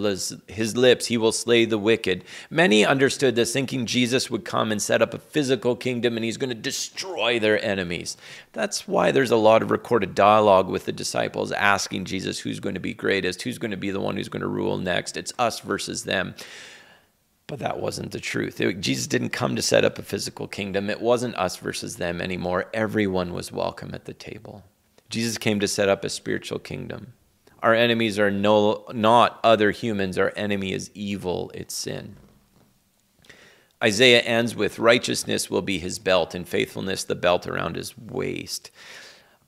his 0.46 0.76
lips. 0.76 1.06
He 1.06 1.16
will 1.16 1.32
slay 1.32 1.64
the 1.64 1.76
wicked. 1.76 2.22
Many 2.50 2.86
understood 2.86 3.34
this, 3.34 3.52
thinking 3.52 3.84
Jesus 3.84 4.30
would 4.30 4.44
come 4.44 4.70
and 4.70 4.80
set 4.80 5.02
up 5.02 5.12
a 5.12 5.18
physical 5.18 5.74
kingdom 5.74 6.16
and 6.16 6.24
he's 6.24 6.36
going 6.36 6.50
to 6.50 6.54
destroy 6.54 7.40
their 7.40 7.62
enemies. 7.64 8.16
That's 8.52 8.86
why 8.86 9.10
there's 9.10 9.32
a 9.32 9.36
lot 9.36 9.60
of 9.60 9.72
recorded 9.72 10.14
dialogue 10.14 10.68
with 10.68 10.84
the 10.84 10.92
disciples 10.92 11.50
asking 11.50 12.04
Jesus 12.04 12.38
who's 12.38 12.60
going 12.60 12.76
to 12.76 12.80
be 12.80 12.94
greatest, 12.94 13.42
who's 13.42 13.58
going 13.58 13.72
to 13.72 13.76
be 13.76 13.90
the 13.90 14.00
one 14.00 14.16
who's 14.16 14.28
going 14.28 14.42
to 14.42 14.46
rule 14.46 14.78
next. 14.78 15.16
It's 15.16 15.32
us 15.40 15.58
versus 15.58 16.04
them. 16.04 16.36
But 17.48 17.58
that 17.58 17.80
wasn't 17.80 18.12
the 18.12 18.20
truth. 18.20 18.60
It, 18.60 18.80
Jesus 18.80 19.08
didn't 19.08 19.30
come 19.30 19.56
to 19.56 19.62
set 19.62 19.84
up 19.84 19.98
a 19.98 20.02
physical 20.02 20.46
kingdom. 20.46 20.90
It 20.90 21.00
wasn't 21.00 21.34
us 21.34 21.56
versus 21.56 21.96
them 21.96 22.20
anymore. 22.20 22.66
Everyone 22.72 23.32
was 23.32 23.50
welcome 23.50 23.94
at 23.94 24.04
the 24.04 24.14
table. 24.14 24.62
Jesus 25.08 25.38
came 25.38 25.60
to 25.60 25.68
set 25.68 25.88
up 25.88 26.04
a 26.04 26.08
spiritual 26.08 26.58
kingdom. 26.58 27.12
Our 27.62 27.74
enemies 27.74 28.18
are 28.18 28.30
no, 28.30 28.84
not 28.92 29.40
other 29.42 29.70
humans. 29.70 30.18
Our 30.18 30.32
enemy 30.36 30.72
is 30.72 30.90
evil, 30.94 31.50
it's 31.54 31.74
sin. 31.74 32.16
Isaiah 33.82 34.20
ends 34.20 34.56
with 34.56 34.78
righteousness 34.78 35.50
will 35.50 35.62
be 35.62 35.78
his 35.78 35.98
belt, 35.98 36.34
and 36.34 36.48
faithfulness 36.48 37.04
the 37.04 37.14
belt 37.14 37.46
around 37.46 37.76
his 37.76 37.96
waist. 37.96 38.70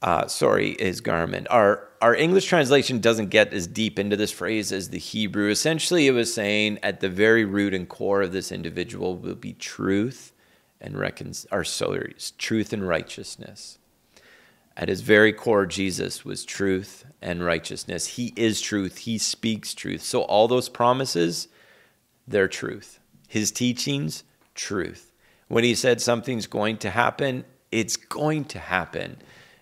Uh, 0.03 0.27
sorry, 0.27 0.77
his 0.79 1.01
garment. 1.01 1.47
Our 1.51 1.89
our 2.01 2.15
English 2.15 2.45
translation 2.45 3.01
doesn't 3.01 3.29
get 3.29 3.53
as 3.53 3.67
deep 3.67 3.99
into 3.99 4.17
this 4.17 4.31
phrase 4.31 4.71
as 4.71 4.91
the 4.91 4.99
Hebrew. 4.99 5.51
Essentially, 5.51 6.07
it 6.07 6.13
was 6.13 6.33
saying 6.33 6.79
at 6.83 7.01
the 7.01 7.09
very 7.09 7.45
root 7.45 7.75
and 7.75 7.89
core 7.89 8.23
of 8.23 8.33
this 8.33 8.53
individual 8.53 9.17
will 9.17 9.35
be 9.35 9.55
truth 9.55 10.33
and 10.81 10.97
recon- 10.97 11.33
or 11.51 11.65
sorry, 11.65 12.15
truth 12.39 12.73
and 12.73 12.87
righteousness. 12.87 13.79
At 14.79 14.89
his 14.89 15.01
very 15.01 15.33
core, 15.33 15.67
Jesus 15.67 16.25
was 16.25 16.45
truth 16.45 17.05
and 17.21 17.45
righteousness. 17.45 18.07
He 18.07 18.33
is 18.37 18.61
truth. 18.61 18.99
He 18.99 19.19
speaks 19.19 19.75
truth. 19.75 20.03
So, 20.03 20.23
all 20.23 20.47
those 20.47 20.69
promises, 20.69 21.49
they're 22.29 22.47
truth. 22.47 23.01
His 23.27 23.51
teachings, 23.51 24.23
truth. 24.55 25.11
When 25.49 25.65
he 25.65 25.75
said 25.75 26.01
something's 26.01 26.47
going 26.47 26.77
to 26.79 26.91
happen, 26.91 27.45
it's 27.73 27.97
going 27.97 28.45
to 28.47 28.61
happen. 28.61 29.17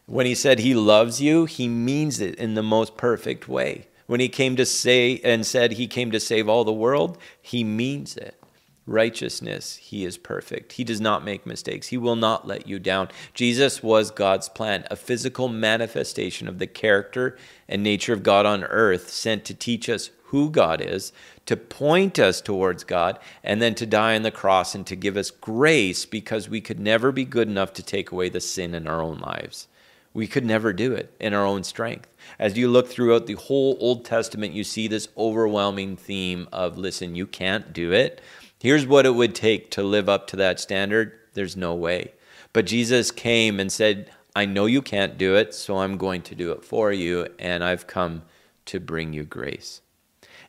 When 0.05 0.27
he 0.27 0.35
said 0.35 0.59
he 0.59 0.75
loves 0.75 1.19
you, 1.19 1.47
he 1.47 1.67
means 1.67 2.21
it 2.21 2.35
in 2.35 2.53
the 2.53 2.63
most 2.63 2.99
perfect 2.99 3.49
way. 3.49 3.89
When 4.07 4.21
he 4.21 4.29
came 4.29 4.55
to 4.57 4.67
say 4.67 5.19
and 5.25 5.47
said 5.47 5.73
he 5.73 5.87
came 5.87 6.11
to 6.11 6.21
save 6.21 6.47
all 6.47 6.63
the 6.63 6.73
world, 6.73 7.17
he 7.41 7.65
means 7.65 8.19
it 8.19 8.39
righteousness, 8.87 9.77
he 9.77 10.05
is 10.05 10.17
perfect. 10.17 10.73
He 10.75 10.85
does 10.85 11.01
not 11.01 11.25
make 11.25 11.45
mistakes. 11.45 11.89
He 11.89 11.99
will 11.99 12.17
not 12.17 12.47
let 12.47 12.69
you 12.69 12.79
down. 12.79 13.09
Jesus 13.35 13.83
was 13.83 14.11
God's 14.11 14.49
plan, 14.49 14.87
a 14.91 14.97
physical 14.97 15.49
manifestation 15.49 16.47
of 16.47 16.59
the 16.59 16.67
character 16.67 17.37
and 17.69 17.83
nature 17.83 18.13
of 18.13 18.23
God 18.23 18.47
on 18.47 18.65
earth, 18.65 19.11
sent 19.11 19.45
to 19.47 19.55
teach 19.55 19.89
us 19.89 20.11
who 20.27 20.51
God 20.51 20.81
is, 20.81 21.13
to 21.47 21.57
point 21.57 22.19
us 22.19 22.41
towards 22.41 22.85
God, 22.85 23.19
and 23.43 23.61
then 23.61 23.75
to 23.77 23.87
die 23.87 24.17
on 24.17 24.23
the 24.23 24.31
cross 24.31 24.75
and 24.75 24.87
to 24.87 24.97
give 24.97 25.17
us 25.17 25.31
grace 25.31 26.05
because 26.05 26.49
we 26.49 26.61
could 26.61 26.81
never 26.81 27.13
be 27.13 27.25
good 27.25 27.49
enough 27.49 27.73
to 27.75 27.83
take 27.83 28.11
away 28.11 28.29
the 28.29 28.41
sin 28.41 28.75
in 28.75 28.87
our 28.87 29.03
own 29.03 29.19
lives. 29.19 29.69
We 30.13 30.27
could 30.27 30.47
never 30.47 30.73
do 30.73 30.95
it 30.95 31.15
in 31.21 31.35
our 31.35 31.45
own 31.45 31.63
strength. 31.63 32.09
As 32.39 32.57
you 32.57 32.69
look 32.69 32.89
throughout 32.89 33.27
the 33.27 33.35
whole 33.35 33.77
Old 33.81 34.05
Testament, 34.05 34.55
you 34.55 34.65
see 34.65 34.89
this 34.89 35.09
overwhelming 35.17 35.97
theme 35.97 36.49
of 36.53 36.79
listen, 36.79 37.15
you 37.15 37.27
can't 37.27 37.73
do 37.73 37.93
it 37.93 38.21
Here's 38.59 38.87
what 38.87 39.07
it 39.07 39.15
would 39.15 39.35
take 39.35 39.71
to 39.73 39.83
live 39.83 40.09
up 40.09 40.27
to 40.29 40.37
that 40.37 40.59
standard. 40.61 41.13
There's 41.35 41.57
no 41.57 41.75
way. 41.75 42.13
But 42.53 42.67
Jesus 42.67 43.11
came 43.11 43.61
and 43.61 43.71
said, 43.71 44.11
I 44.35 44.47
know 44.47 44.67
you 44.67 44.83
can't 44.83 45.19
do 45.19 45.35
it, 45.37 45.55
so 45.55 45.79
I'm 45.79 45.97
going 45.97 46.23
to 46.23 46.35
do 46.35 46.53
it 46.53 46.65
for 46.65 46.93
you, 46.93 47.27
and 47.39 47.63
I've 47.63 47.87
come 47.87 48.23
to 48.67 48.81
bring 48.81 49.13
you 49.13 49.25
grace. 49.25 49.81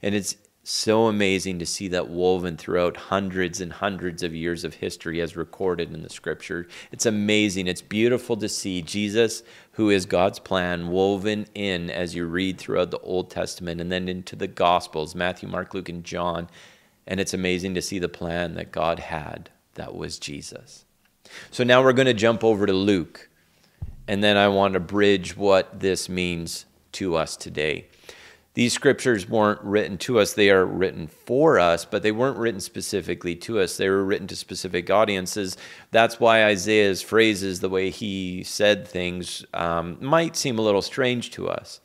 And 0.02 0.14
it's 0.16 0.36
so 0.64 1.08
amazing 1.08 1.60
to 1.60 1.66
see 1.66 1.88
that 1.88 2.10
woven 2.10 2.58
throughout 2.58 2.98
hundreds 2.98 3.62
and 3.62 3.72
hundreds 3.72 4.24
of 4.24 4.36
years 4.36 4.66
of 4.66 4.74
history 4.74 5.22
as 5.22 5.38
recorded 5.38 5.94
in 5.94 6.04
the 6.04 6.10
scripture. 6.10 6.68
It's 6.92 7.06
amazing. 7.06 7.68
It's 7.68 7.82
beautiful 7.82 8.36
to 8.36 8.50
see 8.50 8.82
Jesus, 8.82 9.44
who 9.72 9.90
is 9.90 10.06
God's 10.06 10.40
plan, 10.40 10.90
woven 10.90 11.48
in 11.56 11.90
as 11.90 12.16
you 12.16 12.26
read 12.26 12.58
throughout 12.58 12.92
the 12.92 13.00
Old 13.00 13.32
Testament 13.32 13.80
and 13.80 13.90
then 13.90 14.10
into 14.10 14.36
the 14.36 14.48
Gospels 14.48 15.16
Matthew, 15.16 15.48
Mark, 15.48 15.74
Luke, 15.74 15.88
and 15.88 16.04
John 16.04 16.50
and 17.08 17.20
it's 17.20 17.34
amazing 17.34 17.74
to 17.76 17.82
see 17.82 18.00
the 18.00 18.10
plan 18.10 18.56
that 18.56 18.72
God 18.72 19.00
had 19.00 19.50
that 19.76 19.96
was 19.96 20.20
Jesus. 20.20 20.86
So 21.52 21.64
now 21.64 21.84
we're 21.84 21.94
going 21.94 22.08
to 22.08 22.14
jump 22.14 22.44
over 22.44 22.66
to 22.66 22.74
Luke. 22.74 23.30
And 24.08 24.24
then 24.24 24.38
I 24.38 24.48
want 24.48 24.74
to 24.74 24.80
bridge 24.80 25.36
what 25.36 25.80
this 25.80 26.08
means 26.08 26.66
to 26.94 27.16
us 27.16 27.36
today. 27.36 27.88
These 28.54 28.74
scriptures 28.74 29.30
weren't 29.30 29.62
written 29.62 30.00
to 30.00 30.20
us, 30.20 30.34
they 30.34 30.50
are 30.50 30.66
written 30.66 31.06
for 31.06 31.60
us, 31.60 31.86
but 31.86 32.02
they 32.02 32.12
weren't 32.12 32.40
written 32.40 32.60
specifically 32.60 33.36
to 33.36 33.60
us. 33.60 33.78
They 33.78 33.88
were 33.88 34.04
written 34.04 34.26
to 34.28 34.36
specific 34.36 34.90
audiences. 34.90 35.58
That's 35.92 36.20
why 36.20 36.44
Isaiah's 36.44 37.04
phrases, 37.04 37.60
the 37.60 37.70
way 37.70 37.92
he 37.92 38.44
said 38.44 38.88
things, 38.88 39.46
um, 39.54 39.98
might 40.02 40.36
seem 40.36 40.58
a 40.58 40.64
little 40.64 40.82
strange 40.82 41.30
to 41.32 41.50
us. 41.50 41.82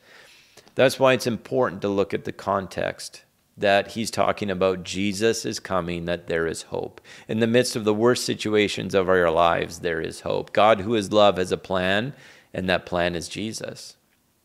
That's 0.75 0.99
why 0.99 1.13
it's 1.13 1.27
important 1.27 1.83
to 1.83 1.89
look 1.89 2.15
at 2.15 2.25
the 2.25 2.33
context 2.33 3.25
that 3.57 3.89
he's 3.89 4.11
talking 4.11 4.51
about 4.51 4.83
Jesus 4.83 5.45
is 5.45 5.61
coming, 5.61 6.07
that 6.07 6.27
there 6.27 6.47
is 6.47 6.63
hope. 6.63 7.01
In 7.29 7.41
the 7.41 7.47
midst 7.47 7.77
of 7.77 7.85
the 7.85 7.95
worst 7.95 8.25
situations 8.25 8.95
of 8.95 9.09
our 9.09 9.31
lives, 9.31 9.81
there 9.81 10.01
is 10.01 10.21
hope. 10.21 10.53
God, 10.53 10.81
who 10.81 10.95
is 10.95 11.13
love, 11.13 11.37
has 11.37 11.53
a 11.53 11.59
plan, 11.59 12.15
and 12.55 12.69
that 12.69 12.87
plan 12.87 13.15
is 13.15 13.29
Jesus, 13.29 13.97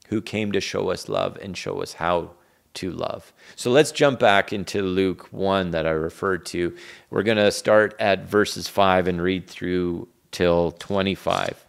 who 0.10 0.22
came 0.22 0.52
to 0.52 0.62
show 0.62 0.90
us 0.90 1.08
love 1.10 1.38
and 1.42 1.56
show 1.56 1.82
us 1.82 1.94
how 1.94 2.32
to 2.76 2.92
love. 2.92 3.34
So 3.56 3.72
let's 3.72 3.92
jump 3.92 4.20
back 4.20 4.54
into 4.54 4.82
Luke 4.82 5.28
1 5.32 5.72
that 5.72 5.88
I 5.88 5.92
referred 5.92 6.46
to. 6.48 6.76
We're 7.10 7.24
going 7.24 7.38
to 7.38 7.52
start 7.52 7.96
at 8.00 8.28
verses 8.28 8.68
5 8.68 9.08
and 9.08 9.22
read 9.22 9.48
through 9.48 10.08
till 10.32 10.72
25. 10.72 11.66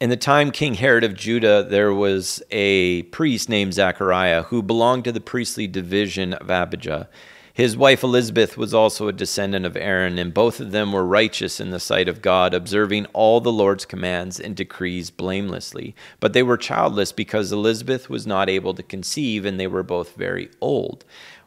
In 0.00 0.10
the 0.10 0.16
time 0.16 0.50
King 0.50 0.74
Herod 0.74 1.04
of 1.04 1.14
Judah, 1.14 1.62
there 1.62 1.94
was 1.94 2.42
a 2.50 3.04
priest 3.04 3.48
named 3.48 3.74
Zachariah 3.74 4.42
who 4.42 4.60
belonged 4.60 5.04
to 5.04 5.12
the 5.12 5.20
priestly 5.20 5.68
division 5.68 6.32
of 6.32 6.50
Abijah. 6.50 7.08
His 7.52 7.76
wife 7.76 8.02
Elizabeth 8.02 8.56
was 8.56 8.74
also 8.74 9.06
a 9.06 9.12
descendant 9.12 9.64
of 9.64 9.76
Aaron, 9.76 10.18
and 10.18 10.34
both 10.34 10.58
of 10.58 10.72
them 10.72 10.92
were 10.92 11.04
righteous 11.04 11.60
in 11.60 11.70
the 11.70 11.78
sight 11.78 12.08
of 12.08 12.20
God, 12.20 12.52
observing 12.52 13.06
all 13.12 13.40
the 13.40 13.52
Lord's 13.52 13.84
commands 13.84 14.40
and 14.40 14.56
decrees 14.56 15.10
blamelessly. 15.10 15.94
But 16.18 16.32
they 16.32 16.42
were 16.42 16.56
childless 16.56 17.12
because 17.12 17.52
Elizabeth 17.52 18.10
was 18.10 18.26
not 18.26 18.50
able 18.50 18.74
to 18.74 18.82
conceive, 18.82 19.44
and 19.44 19.60
they 19.60 19.68
were 19.68 19.84
both 19.84 20.16
very 20.16 20.50
old. 20.60 21.04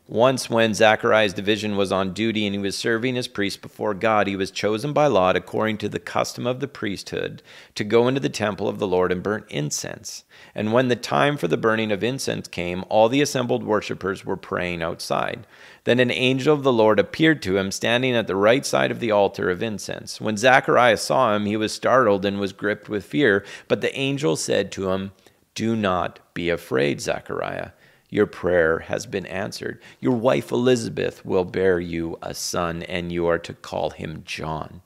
Once, 0.09 0.49
when 0.49 0.73
Zachariah's 0.73 1.33
division 1.33 1.75
was 1.75 1.91
on 1.91 2.13
duty 2.13 2.45
and 2.45 2.55
he 2.55 2.59
was 2.59 2.77
serving 2.77 3.17
as 3.17 3.27
priest 3.27 3.61
before 3.61 3.93
God, 3.93 4.25
he 4.25 4.37
was 4.37 4.51
chosen 4.51 4.93
by 4.93 5.05
lot, 5.05 5.35
according 5.35 5.77
to 5.79 5.89
the 5.89 5.99
custom 5.99 6.47
of 6.47 6.61
the 6.61 6.67
priesthood, 6.67 7.43
to 7.75 7.83
go 7.83 8.07
into 8.07 8.21
the 8.21 8.29
temple 8.29 8.69
of 8.69 8.79
the 8.79 8.87
Lord 8.87 9.11
and 9.11 9.21
burn 9.21 9.43
incense. 9.49 10.23
And 10.55 10.71
when 10.71 10.87
the 10.87 10.95
time 10.95 11.35
for 11.35 11.49
the 11.49 11.57
burning 11.57 11.91
of 11.91 12.05
incense 12.05 12.47
came, 12.47 12.85
all 12.87 13.09
the 13.09 13.21
assembled 13.21 13.65
worshippers 13.65 14.23
were 14.23 14.37
praying 14.37 14.81
outside. 14.81 15.45
Then 15.83 15.99
an 15.99 16.11
angel 16.11 16.53
of 16.53 16.63
the 16.63 16.71
Lord 16.71 16.99
appeared 17.01 17.41
to 17.41 17.57
him, 17.57 17.69
standing 17.69 18.15
at 18.15 18.27
the 18.27 18.35
right 18.37 18.65
side 18.65 18.91
of 18.91 19.01
the 19.01 19.11
altar 19.11 19.49
of 19.49 19.61
incense. 19.61 20.21
When 20.21 20.37
Zachariah 20.37 20.97
saw 20.97 21.35
him, 21.35 21.45
he 21.45 21.57
was 21.57 21.73
startled 21.73 22.23
and 22.23 22.39
was 22.39 22.53
gripped 22.53 22.87
with 22.87 23.03
fear. 23.03 23.43
But 23.67 23.81
the 23.81 23.93
angel 23.93 24.37
said 24.37 24.71
to 24.71 24.91
him, 24.91 25.11
Do 25.53 25.75
not 25.75 26.21
be 26.33 26.49
afraid, 26.49 27.01
Zachariah. 27.01 27.71
Your 28.09 28.25
prayer 28.25 28.79
has 28.79 29.05
been 29.05 29.25
answered. 29.25 29.81
Your 29.99 30.15
wife 30.15 30.51
Elizabeth 30.51 31.25
will 31.25 31.43
bear 31.45 31.79
you 31.79 32.17
a 32.21 32.33
son, 32.33 32.83
and 32.83 33.11
you 33.11 33.27
are 33.27 33.39
to 33.39 33.53
call 33.53 33.89
him 33.89 34.23
John. 34.25 34.81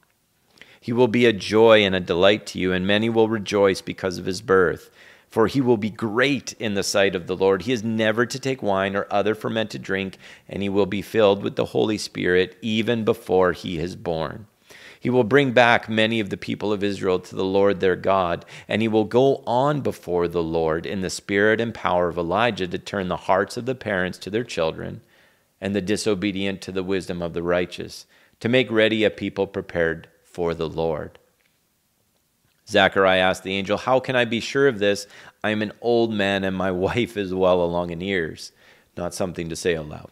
He 0.80 0.92
will 0.92 1.08
be 1.08 1.28
a 1.28 1.34
joy 1.34 1.84
and 1.84 1.94
a 1.94 2.00
delight 2.00 2.48
to 2.48 2.60
you, 2.60 2.74
and 2.74 2.88
many 2.88 3.10
will 3.10 3.30
rejoice 3.30 3.82
because 3.82 4.18
of 4.18 4.26
his 4.26 4.42
birth. 4.42 4.90
for 5.32 5.48
he 5.48 5.62
will 5.62 5.78
be 5.78 5.90
great 5.90 6.54
in 6.60 6.74
the 6.74 6.84
sight 6.84 7.16
of 7.16 7.26
the 7.26 7.38
Lord. 7.38 7.62
He 7.62 7.72
is 7.72 7.84
never 7.86 8.26
to 8.26 8.38
take 8.38 8.62
wine 8.62 8.98
or 8.98 9.08
other 9.10 9.34
fermented 9.34 9.82
drink, 9.82 10.18
and 10.48 10.62
he 10.62 10.68
will 10.68 10.86
be 10.86 11.02
filled 11.02 11.42
with 11.42 11.56
the 11.56 11.68
Holy 11.68 11.98
Spirit 11.98 12.58
even 12.62 13.06
before 13.06 13.54
he 13.54 13.80
is 13.80 13.96
born. 13.96 14.48
He 15.02 15.10
will 15.10 15.24
bring 15.24 15.52
back 15.52 15.90
many 15.90 16.20
of 16.20 16.30
the 16.30 16.38
people 16.38 16.72
of 16.72 16.84
Israel 16.84 17.20
to 17.20 17.36
the 17.36 17.44
Lord 17.44 17.80
their 17.80 17.96
God, 17.96 18.46
and 18.68 18.84
he 18.84 18.88
will 18.88 19.04
go 19.04 19.38
on 19.48 19.82
before 19.82 20.28
the 20.28 20.44
Lord 20.44 20.86
in 20.86 21.02
the 21.02 21.10
spirit 21.10 21.60
and 21.60 21.74
power 21.74 22.08
of 22.08 22.20
Elijah 22.20 22.68
to 22.68 22.78
turn 22.78 23.08
the 23.08 23.18
hearts 23.18 23.58
of 23.58 23.66
the 23.66 23.74
parents 23.74 24.20
to 24.20 24.30
their 24.30 24.44
children 24.44 25.02
and 25.60 25.76
the 25.76 25.82
disobedient 25.82 26.62
to 26.62 26.72
the 26.72 26.84
wisdom 26.84 27.20
of 27.20 27.34
the 27.34 27.42
righteous, 27.42 28.06
to 28.42 28.48
make 28.48 28.70
ready 28.70 29.04
a 29.04 29.10
people 29.10 29.48
prepared 29.48 30.08
for 30.24 30.54
the 30.54 30.70
Lord. 30.70 31.18
Zachariah 32.70 33.22
asked 33.22 33.42
the 33.42 33.56
angel, 33.56 33.80
How 33.80 34.00
can 34.00 34.16
I 34.16 34.26
be 34.26 34.40
sure 34.40 34.68
of 34.68 34.78
this? 34.78 35.08
I 35.44 35.50
am 35.50 35.64
an 35.64 35.72
old 35.82 36.14
man 36.14 36.44
and 36.44 36.56
my 36.56 36.70
wife 36.90 37.18
is 37.18 37.34
well 37.34 37.64
along 37.64 37.90
in 37.90 38.02
years. 38.02 38.52
Not 38.96 39.16
something 39.16 39.50
to 39.50 39.56
say 39.56 39.74
aloud. 39.74 40.12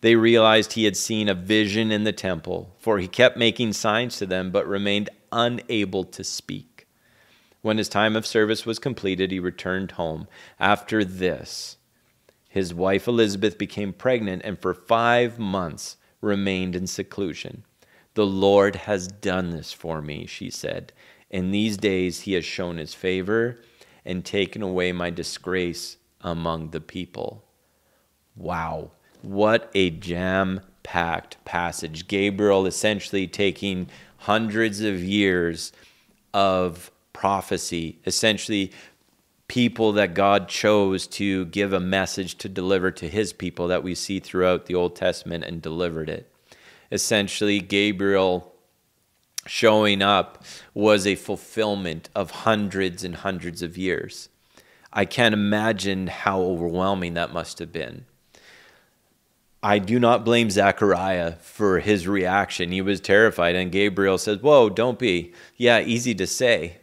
They 0.00 0.16
realized 0.16 0.72
he 0.72 0.84
had 0.84 0.96
seen 0.96 1.28
a 1.28 1.34
vision 1.34 1.90
in 1.90 2.04
the 2.04 2.12
temple, 2.12 2.74
for 2.78 2.98
he 2.98 3.08
kept 3.08 3.36
making 3.36 3.72
signs 3.72 4.16
to 4.18 4.26
them, 4.26 4.50
but 4.50 4.66
remained 4.66 5.10
unable 5.32 6.04
to 6.04 6.24
speak. 6.24 6.86
When 7.62 7.78
his 7.78 7.88
time 7.88 8.14
of 8.14 8.26
service 8.26 8.66
was 8.66 8.78
completed, 8.78 9.30
he 9.30 9.40
returned 9.40 9.92
home. 9.92 10.28
After 10.60 11.04
this, 11.04 11.78
his 12.48 12.74
wife 12.74 13.08
Elizabeth 13.08 13.56
became 13.56 13.92
pregnant 13.92 14.42
and 14.44 14.58
for 14.58 14.74
five 14.74 15.38
months 15.38 15.96
remained 16.20 16.76
in 16.76 16.86
seclusion. 16.86 17.64
The 18.14 18.26
Lord 18.26 18.76
has 18.76 19.08
done 19.08 19.50
this 19.50 19.72
for 19.72 20.02
me, 20.02 20.26
she 20.26 20.50
said 20.50 20.92
in 21.34 21.50
these 21.50 21.76
days 21.76 22.20
he 22.20 22.34
has 22.34 22.44
shown 22.44 22.76
his 22.76 22.94
favor 22.94 23.60
and 24.04 24.24
taken 24.24 24.62
away 24.62 24.92
my 24.92 25.10
disgrace 25.10 25.96
among 26.20 26.70
the 26.70 26.80
people. 26.80 27.42
Wow, 28.36 28.92
what 29.24 29.70
a 29.74 29.90
jam 29.90 30.60
packed 30.82 31.42
passage. 31.44 32.06
Gabriel 32.06 32.66
essentially 32.66 33.26
taking 33.26 33.88
hundreds 34.18 34.80
of 34.80 35.02
years 35.02 35.72
of 36.32 36.90
prophecy, 37.12 37.98
essentially 38.06 38.72
people 39.48 39.92
that 39.92 40.14
God 40.14 40.48
chose 40.48 41.06
to 41.06 41.46
give 41.46 41.72
a 41.72 41.80
message 41.80 42.36
to 42.38 42.48
deliver 42.48 42.90
to 42.90 43.08
his 43.08 43.32
people 43.32 43.68
that 43.68 43.82
we 43.82 43.94
see 43.94 44.18
throughout 44.18 44.66
the 44.66 44.74
Old 44.74 44.96
Testament 44.96 45.44
and 45.44 45.60
delivered 45.60 46.08
it. 46.08 46.30
Essentially, 46.90 47.60
Gabriel 47.60 48.52
showing 49.46 50.00
up 50.00 50.42
was 50.72 51.06
a 51.06 51.14
fulfillment 51.14 52.08
of 52.14 52.30
hundreds 52.30 53.04
and 53.04 53.16
hundreds 53.16 53.62
of 53.62 53.76
years. 53.76 54.28
I 54.92 55.04
can't 55.04 55.34
imagine 55.34 56.06
how 56.06 56.40
overwhelming 56.40 57.14
that 57.14 57.32
must 57.32 57.58
have 57.58 57.72
been. 57.72 58.06
I 59.64 59.78
do 59.78 59.98
not 59.98 60.24
blame 60.24 60.50
Zechariah 60.50 61.36
for 61.40 61.80
his 61.80 62.06
reaction. 62.06 62.70
He 62.70 62.82
was 62.82 63.00
terrified, 63.00 63.56
and 63.56 63.72
Gabriel 63.72 64.18
says, 64.18 64.42
Whoa, 64.42 64.68
don't 64.68 64.98
be. 64.98 65.32
Yeah, 65.56 65.80
easy 65.80 66.14
to 66.16 66.26
say 66.26 66.78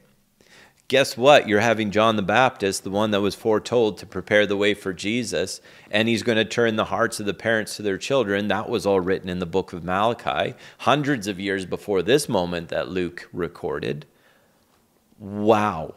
guess 0.91 1.15
what? 1.15 1.47
You're 1.47 1.61
having 1.61 1.89
John 1.89 2.17
the 2.17 2.21
Baptist, 2.21 2.83
the 2.83 2.89
one 2.89 3.11
that 3.11 3.21
was 3.21 3.33
foretold 3.33 3.97
to 3.99 4.05
prepare 4.05 4.45
the 4.45 4.57
way 4.57 4.73
for 4.73 4.91
Jesus, 4.91 5.61
and 5.89 6.09
he's 6.09 6.21
going 6.21 6.37
to 6.37 6.43
turn 6.43 6.75
the 6.75 6.83
hearts 6.83 7.21
of 7.21 7.25
the 7.25 7.33
parents 7.33 7.77
to 7.77 7.81
their 7.81 7.97
children. 7.97 8.49
That 8.49 8.67
was 8.67 8.85
all 8.85 8.99
written 8.99 9.29
in 9.29 9.39
the 9.39 9.45
book 9.45 9.71
of 9.71 9.85
Malachi, 9.85 10.53
hundreds 10.79 11.27
of 11.27 11.39
years 11.39 11.65
before 11.65 12.01
this 12.01 12.27
moment 12.27 12.67
that 12.67 12.89
Luke 12.89 13.29
recorded. 13.31 14.05
Wow. 15.17 15.95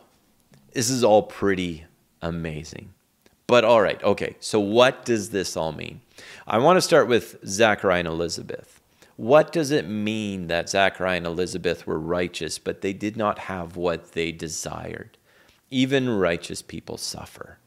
This 0.74 0.88
is 0.88 1.02
all 1.02 1.24
pretty 1.24 1.86
amazing. 2.22 2.94
But 3.54 3.64
all 3.64 3.80
right, 3.80 4.02
okay, 4.02 4.34
so 4.40 4.58
what 4.58 5.04
does 5.04 5.30
this 5.30 5.56
all 5.56 5.70
mean? 5.70 6.00
I 6.44 6.58
want 6.58 6.76
to 6.76 6.80
start 6.82 7.06
with 7.06 7.36
Zachariah 7.46 8.00
and 8.00 8.08
Elizabeth. 8.08 8.80
What 9.14 9.52
does 9.52 9.70
it 9.70 9.86
mean 9.86 10.48
that 10.48 10.68
Zachariah 10.68 11.18
and 11.18 11.26
Elizabeth 11.26 11.86
were 11.86 12.00
righteous, 12.00 12.58
but 12.58 12.80
they 12.80 12.92
did 12.92 13.16
not 13.16 13.38
have 13.38 13.76
what 13.76 14.10
they 14.10 14.32
desired? 14.32 15.18
Even 15.70 16.08
righteous 16.08 16.62
people 16.62 16.96
suffer. 16.96 17.58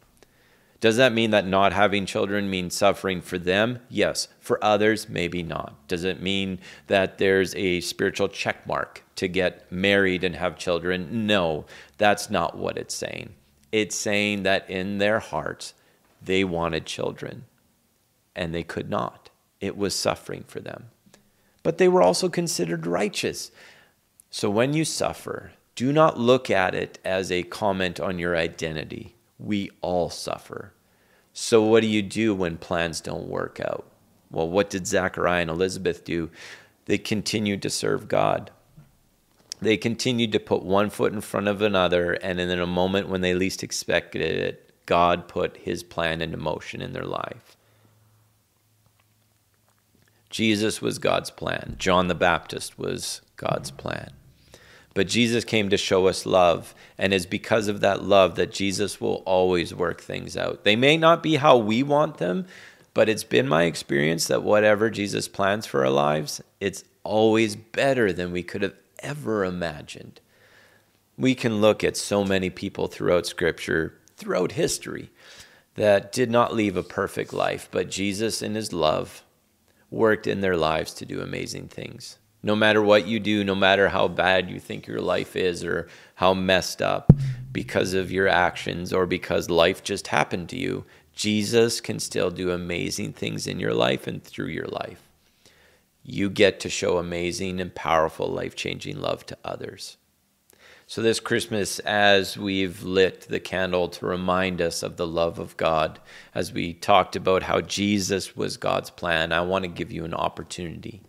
Does 0.81 0.97
that 0.97 1.13
mean 1.13 1.31
that 1.31 1.47
not 1.47 1.71
having 1.71 2.05
children 2.05 2.49
means 2.49 2.75
suffering 2.75 3.21
for 3.21 3.37
them? 3.37 3.79
Yes. 3.87 4.27
For 4.41 4.61
others, 4.61 5.07
maybe 5.07 5.41
not. 5.41 5.87
Does 5.87 6.03
it 6.03 6.21
mean 6.21 6.59
that 6.87 7.17
there's 7.17 7.55
a 7.55 7.79
spiritual 7.79 8.27
check 8.27 8.67
mark 8.67 9.05
to 9.15 9.29
get 9.29 9.71
married 9.71 10.25
and 10.25 10.35
have 10.35 10.57
children? 10.57 11.25
No, 11.25 11.63
that's 11.97 12.29
not 12.29 12.57
what 12.57 12.77
it's 12.77 12.93
saying. 12.93 13.35
It's 13.71 13.95
saying 13.95 14.43
that 14.43 14.69
in 14.69 14.97
their 14.97 15.19
hearts, 15.19 15.73
they 16.27 16.43
wanted 16.43 16.85
children 16.85 17.45
and 18.35 18.53
they 18.53 18.63
could 18.63 18.89
not. 18.89 19.31
It 19.59 19.75
was 19.75 19.95
suffering 19.95 20.45
for 20.47 20.59
them 20.59 20.91
but 21.67 21.79
they 21.79 21.89
were 21.89 22.01
also 22.01 22.29
considered 22.29 22.87
righteous. 22.87 23.51
So 24.29 24.49
when 24.49 24.71
you 24.71 24.85
suffer, 24.85 25.51
do 25.75 25.91
not 25.91 26.17
look 26.17 26.49
at 26.49 26.73
it 26.73 26.97
as 27.03 27.29
a 27.29 27.43
comment 27.43 27.99
on 27.99 28.19
your 28.19 28.37
identity. 28.37 29.15
We 29.37 29.71
all 29.81 30.09
suffer. 30.09 30.71
So 31.33 31.61
what 31.61 31.81
do 31.81 31.87
you 31.87 32.01
do 32.01 32.33
when 32.33 32.55
plans 32.55 33.01
don't 33.01 33.27
work 33.27 33.59
out? 33.59 33.85
Well, 34.31 34.47
what 34.47 34.69
did 34.69 34.87
Zachariah 34.87 35.41
and 35.41 35.49
Elizabeth 35.51 36.05
do? 36.05 36.29
They 36.85 36.97
continued 36.97 37.61
to 37.63 37.69
serve 37.69 38.07
God. 38.07 38.49
They 39.61 39.75
continued 39.75 40.31
to 40.31 40.39
put 40.39 40.63
one 40.63 40.89
foot 40.89 41.11
in 41.11 41.19
front 41.19 41.49
of 41.49 41.61
another, 41.61 42.13
and 42.13 42.39
in 42.39 42.49
a 42.49 42.65
moment 42.65 43.09
when 43.09 43.19
they 43.19 43.33
least 43.33 43.61
expected 43.61 44.21
it, 44.21 44.66
God 44.87 45.27
put 45.27 45.57
his 45.57 45.83
plan 45.83 46.21
into 46.21 46.37
motion 46.37 46.81
in 46.81 46.93
their 46.93 47.05
life. 47.05 47.55
Jesus 50.31 50.81
was 50.81 50.97
God's 50.97 51.29
plan. 51.29 51.75
John 51.77 52.07
the 52.07 52.15
Baptist 52.15 52.79
was 52.79 53.21
God's 53.35 53.69
plan. 53.69 54.11
But 54.93 55.07
Jesus 55.07 55.43
came 55.43 55.69
to 55.69 55.77
show 55.77 56.07
us 56.07 56.25
love, 56.25 56.73
and 56.97 57.13
it's 57.13 57.27
because 57.27 57.67
of 57.67 57.81
that 57.81 58.03
love 58.03 58.35
that 58.35 58.51
Jesus 58.51 58.99
will 58.99 59.21
always 59.27 59.73
work 59.73 60.01
things 60.01 60.35
out. 60.35 60.63
They 60.63 60.75
may 60.75 60.97
not 60.97 61.21
be 61.21 61.35
how 61.35 61.57
we 61.57 61.83
want 61.83 62.17
them, 62.17 62.47
but 62.95 63.07
it's 63.07 63.23
been 63.23 63.47
my 63.47 63.65
experience 63.65 64.25
that 64.25 64.41
whatever 64.41 64.89
Jesus 64.89 65.27
plans 65.27 65.67
for 65.67 65.85
our 65.85 65.91
lives, 65.91 66.41
it's 66.59 66.83
always 67.03 67.55
better 67.55 68.11
than 68.11 68.31
we 68.31 68.41
could 68.41 68.63
have 68.63 68.73
ever 68.99 69.45
imagined. 69.45 70.19
We 71.15 71.35
can 71.35 71.61
look 71.61 71.83
at 71.83 71.95
so 71.95 72.23
many 72.23 72.49
people 72.49 72.87
throughout 72.87 73.27
Scripture, 73.27 73.93
throughout 74.17 74.53
history, 74.53 75.09
that 75.75 76.11
did 76.11 76.29
not 76.29 76.55
leave 76.55 76.75
a 76.75 76.83
perfect 76.83 77.31
life, 77.31 77.69
but 77.71 77.89
Jesus, 77.89 78.41
in 78.41 78.55
his 78.55 78.73
love, 78.73 79.23
worked 79.89 80.27
in 80.27 80.41
their 80.41 80.57
lives 80.57 80.93
to 80.95 81.05
do 81.05 81.21
amazing 81.21 81.67
things. 81.67 82.17
No 82.43 82.55
matter 82.55 82.81
what 82.81 83.07
you 83.07 83.19
do, 83.19 83.43
no 83.43 83.55
matter 83.55 83.89
how 83.89 84.07
bad 84.07 84.49
you 84.49 84.59
think 84.59 84.87
your 84.87 85.01
life 85.01 85.35
is 85.35 85.63
or 85.63 85.87
how 86.15 86.33
messed 86.33 86.81
up 86.81 87.11
because 87.51 87.93
of 87.93 88.11
your 88.11 88.27
actions 88.27 88.91
or 88.91 89.05
because 89.05 89.49
life 89.49 89.83
just 89.83 90.07
happened 90.07 90.49
to 90.49 90.57
you, 90.57 90.85
Jesus 91.13 91.81
can 91.81 91.99
still 91.99 92.29
do 92.29 92.51
amazing 92.51 93.13
things 93.13 93.47
in 93.47 93.59
your 93.59 93.73
life 93.73 94.07
and 94.07 94.23
through 94.23 94.47
your 94.47 94.67
life. 94.67 95.01
You 96.03 96.29
get 96.29 96.59
to 96.61 96.69
show 96.69 96.97
amazing 96.97 97.59
and 97.59 97.73
powerful, 97.73 98.27
life 98.27 98.55
changing 98.55 99.01
love 99.01 99.25
to 99.27 99.37
others. 99.43 99.97
So, 100.89 101.01
this 101.01 101.19
Christmas, 101.19 101.79
as 101.79 102.37
we've 102.37 102.81
lit 102.81 103.27
the 103.27 103.41
candle 103.41 103.89
to 103.89 104.05
remind 104.05 104.61
us 104.61 104.81
of 104.81 104.95
the 104.95 105.05
love 105.05 105.37
of 105.37 105.57
God, 105.57 105.99
as 106.33 106.53
we 106.53 106.73
talked 106.73 107.17
about 107.17 107.43
how 107.43 107.59
Jesus 107.59 108.37
was 108.37 108.55
God's 108.55 108.89
plan, 108.89 109.33
I 109.33 109.41
want 109.41 109.63
to 109.63 109.67
give 109.67 109.91
you 109.91 110.05
an 110.05 110.13
opportunity. 110.13 111.01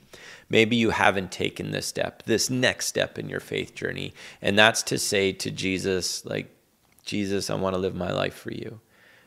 Maybe 0.50 0.74
you 0.74 0.90
haven't 0.90 1.30
taken 1.30 1.70
this 1.70 1.86
step, 1.86 2.24
this 2.24 2.50
next 2.50 2.86
step 2.86 3.20
in 3.20 3.28
your 3.28 3.38
faith 3.38 3.72
journey, 3.76 4.14
and 4.42 4.58
that's 4.58 4.82
to 4.82 4.98
say 4.98 5.30
to 5.34 5.48
Jesus, 5.48 6.26
like, 6.26 6.50
Jesus, 7.04 7.48
I 7.48 7.54
want 7.54 7.76
to 7.76 7.80
live 7.80 7.94
my 7.94 8.10
life 8.10 8.34
for 8.34 8.50
you. 8.50 8.80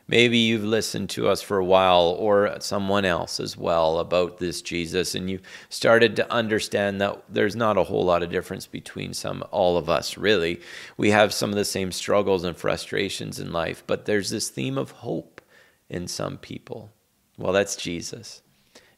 Maybe 0.08 0.38
you've 0.38 0.64
listened 0.64 1.10
to 1.10 1.28
us 1.28 1.42
for 1.42 1.58
a 1.58 1.64
while 1.64 2.16
or 2.18 2.56
someone 2.60 3.04
else 3.04 3.40
as 3.40 3.56
well 3.56 3.98
about 3.98 4.38
this 4.38 4.60
Jesus 4.60 5.14
and 5.14 5.30
you've 5.30 5.42
started 5.68 6.16
to 6.16 6.32
understand 6.32 7.00
that 7.00 7.22
there's 7.28 7.56
not 7.56 7.78
a 7.78 7.84
whole 7.84 8.04
lot 8.04 8.22
of 8.22 8.30
difference 8.30 8.66
between 8.66 9.14
some 9.14 9.44
all 9.50 9.76
of 9.76 9.88
us 9.88 10.18
really. 10.18 10.60
We 10.96 11.10
have 11.10 11.32
some 11.32 11.50
of 11.50 11.56
the 11.56 11.64
same 11.64 11.92
struggles 11.92 12.44
and 12.44 12.56
frustrations 12.56 13.38
in 13.38 13.52
life, 13.52 13.84
but 13.86 14.04
there's 14.04 14.30
this 14.30 14.48
theme 14.48 14.76
of 14.76 14.90
hope 14.90 15.40
in 15.88 16.08
some 16.08 16.38
people. 16.38 16.90
Well, 17.38 17.52
that's 17.52 17.76
Jesus. 17.76 18.42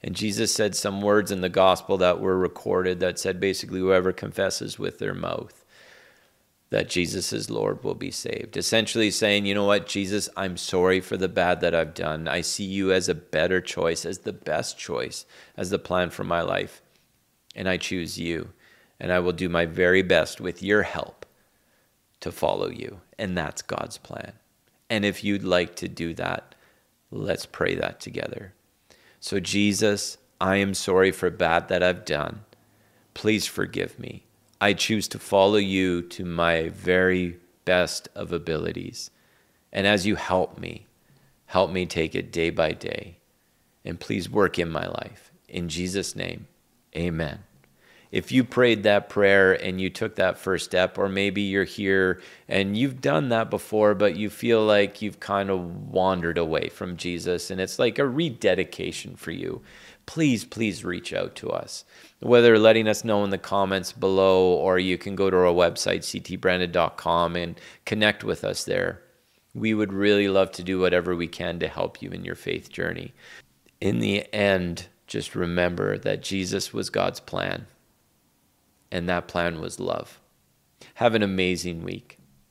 And 0.02 0.14
Jesus 0.14 0.54
said 0.54 0.74
some 0.74 1.00
words 1.00 1.30
in 1.30 1.40
the 1.40 1.48
gospel 1.48 1.96
that 1.98 2.20
were 2.20 2.36
recorded 2.38 3.00
that 3.00 3.18
said 3.18 3.40
basically, 3.40 3.80
whoever 3.80 4.12
confesses 4.12 4.78
with 4.78 4.98
their 4.98 5.14
mouth 5.14 5.63
that 6.70 6.88
Jesus 6.88 7.32
is 7.32 7.50
Lord 7.50 7.84
will 7.84 7.94
be 7.94 8.10
saved. 8.10 8.56
Essentially 8.56 9.10
saying, 9.10 9.46
you 9.46 9.54
know 9.54 9.64
what, 9.64 9.86
Jesus, 9.86 10.28
I'm 10.36 10.56
sorry 10.56 11.00
for 11.00 11.16
the 11.16 11.28
bad 11.28 11.60
that 11.60 11.74
I've 11.74 11.94
done. 11.94 12.26
I 12.26 12.40
see 12.40 12.64
you 12.64 12.92
as 12.92 13.08
a 13.08 13.14
better 13.14 13.60
choice, 13.60 14.04
as 14.04 14.20
the 14.20 14.32
best 14.32 14.78
choice, 14.78 15.24
as 15.56 15.70
the 15.70 15.78
plan 15.78 16.10
for 16.10 16.24
my 16.24 16.40
life. 16.40 16.82
And 17.54 17.68
I 17.68 17.76
choose 17.76 18.18
you. 18.18 18.50
And 18.98 19.12
I 19.12 19.18
will 19.18 19.32
do 19.32 19.48
my 19.48 19.66
very 19.66 20.02
best 20.02 20.40
with 20.40 20.62
your 20.62 20.82
help 20.82 21.26
to 22.20 22.32
follow 22.32 22.70
you. 22.70 23.00
And 23.18 23.36
that's 23.36 23.62
God's 23.62 23.98
plan. 23.98 24.32
And 24.88 25.04
if 25.04 25.22
you'd 25.22 25.44
like 25.44 25.76
to 25.76 25.88
do 25.88 26.14
that, 26.14 26.54
let's 27.10 27.46
pray 27.46 27.74
that 27.74 28.00
together. 28.00 28.54
So, 29.20 29.40
Jesus, 29.40 30.18
I 30.40 30.56
am 30.56 30.74
sorry 30.74 31.10
for 31.10 31.30
bad 31.30 31.68
that 31.68 31.82
I've 31.82 32.04
done. 32.04 32.44
Please 33.14 33.46
forgive 33.46 33.98
me. 33.98 34.24
I 34.64 34.72
choose 34.72 35.08
to 35.08 35.18
follow 35.18 35.58
you 35.58 36.00
to 36.00 36.24
my 36.24 36.70
very 36.70 37.36
best 37.66 38.08
of 38.14 38.32
abilities. 38.32 39.10
And 39.70 39.86
as 39.86 40.06
you 40.06 40.16
help 40.16 40.58
me, 40.58 40.86
help 41.44 41.70
me 41.70 41.84
take 41.84 42.14
it 42.14 42.32
day 42.32 42.48
by 42.48 42.72
day. 42.72 43.18
And 43.84 44.00
please 44.00 44.30
work 44.30 44.58
in 44.58 44.70
my 44.70 44.86
life. 44.86 45.32
In 45.48 45.68
Jesus' 45.68 46.16
name, 46.16 46.46
amen 46.96 47.40
if 48.14 48.30
you 48.30 48.44
prayed 48.44 48.84
that 48.84 49.08
prayer 49.08 49.52
and 49.54 49.80
you 49.80 49.90
took 49.90 50.14
that 50.14 50.38
first 50.38 50.66
step, 50.66 50.98
or 50.98 51.08
maybe 51.08 51.42
you're 51.42 51.64
here 51.64 52.20
and 52.46 52.76
you've 52.76 53.00
done 53.00 53.30
that 53.30 53.50
before, 53.50 53.92
but 53.92 54.14
you 54.14 54.30
feel 54.30 54.64
like 54.64 55.02
you've 55.02 55.18
kind 55.18 55.50
of 55.50 55.90
wandered 55.90 56.38
away 56.38 56.68
from 56.68 56.96
Jesus 56.96 57.50
and 57.50 57.60
it's 57.60 57.76
like 57.76 57.98
a 57.98 58.06
rededication 58.06 59.16
for 59.16 59.32
you, 59.32 59.62
please, 60.06 60.44
please 60.44 60.84
reach 60.84 61.12
out 61.12 61.34
to 61.34 61.50
us. 61.50 61.84
Whether 62.24 62.58
letting 62.58 62.88
us 62.88 63.04
know 63.04 63.22
in 63.22 63.28
the 63.28 63.36
comments 63.36 63.92
below 63.92 64.46
or 64.54 64.78
you 64.78 64.96
can 64.96 65.14
go 65.14 65.28
to 65.28 65.36
our 65.36 65.52
website, 65.52 66.00
ctbranded.com, 66.00 67.36
and 67.36 67.60
connect 67.84 68.24
with 68.24 68.44
us 68.44 68.64
there. 68.64 69.02
We 69.52 69.74
would 69.74 69.92
really 69.92 70.28
love 70.28 70.50
to 70.52 70.62
do 70.62 70.80
whatever 70.80 71.14
we 71.14 71.28
can 71.28 71.58
to 71.58 71.68
help 71.68 72.00
you 72.00 72.08
in 72.10 72.24
your 72.24 72.34
faith 72.34 72.70
journey. 72.70 73.12
In 73.78 74.00
the 74.00 74.24
end, 74.34 74.88
just 75.06 75.34
remember 75.34 75.98
that 75.98 76.22
Jesus 76.22 76.72
was 76.72 76.88
God's 76.88 77.20
plan 77.20 77.66
and 78.90 79.06
that 79.06 79.28
plan 79.28 79.60
was 79.60 79.78
love. 79.78 80.18
Have 80.94 81.14
an 81.14 81.22
amazing 81.22 81.82
week. 81.82 82.18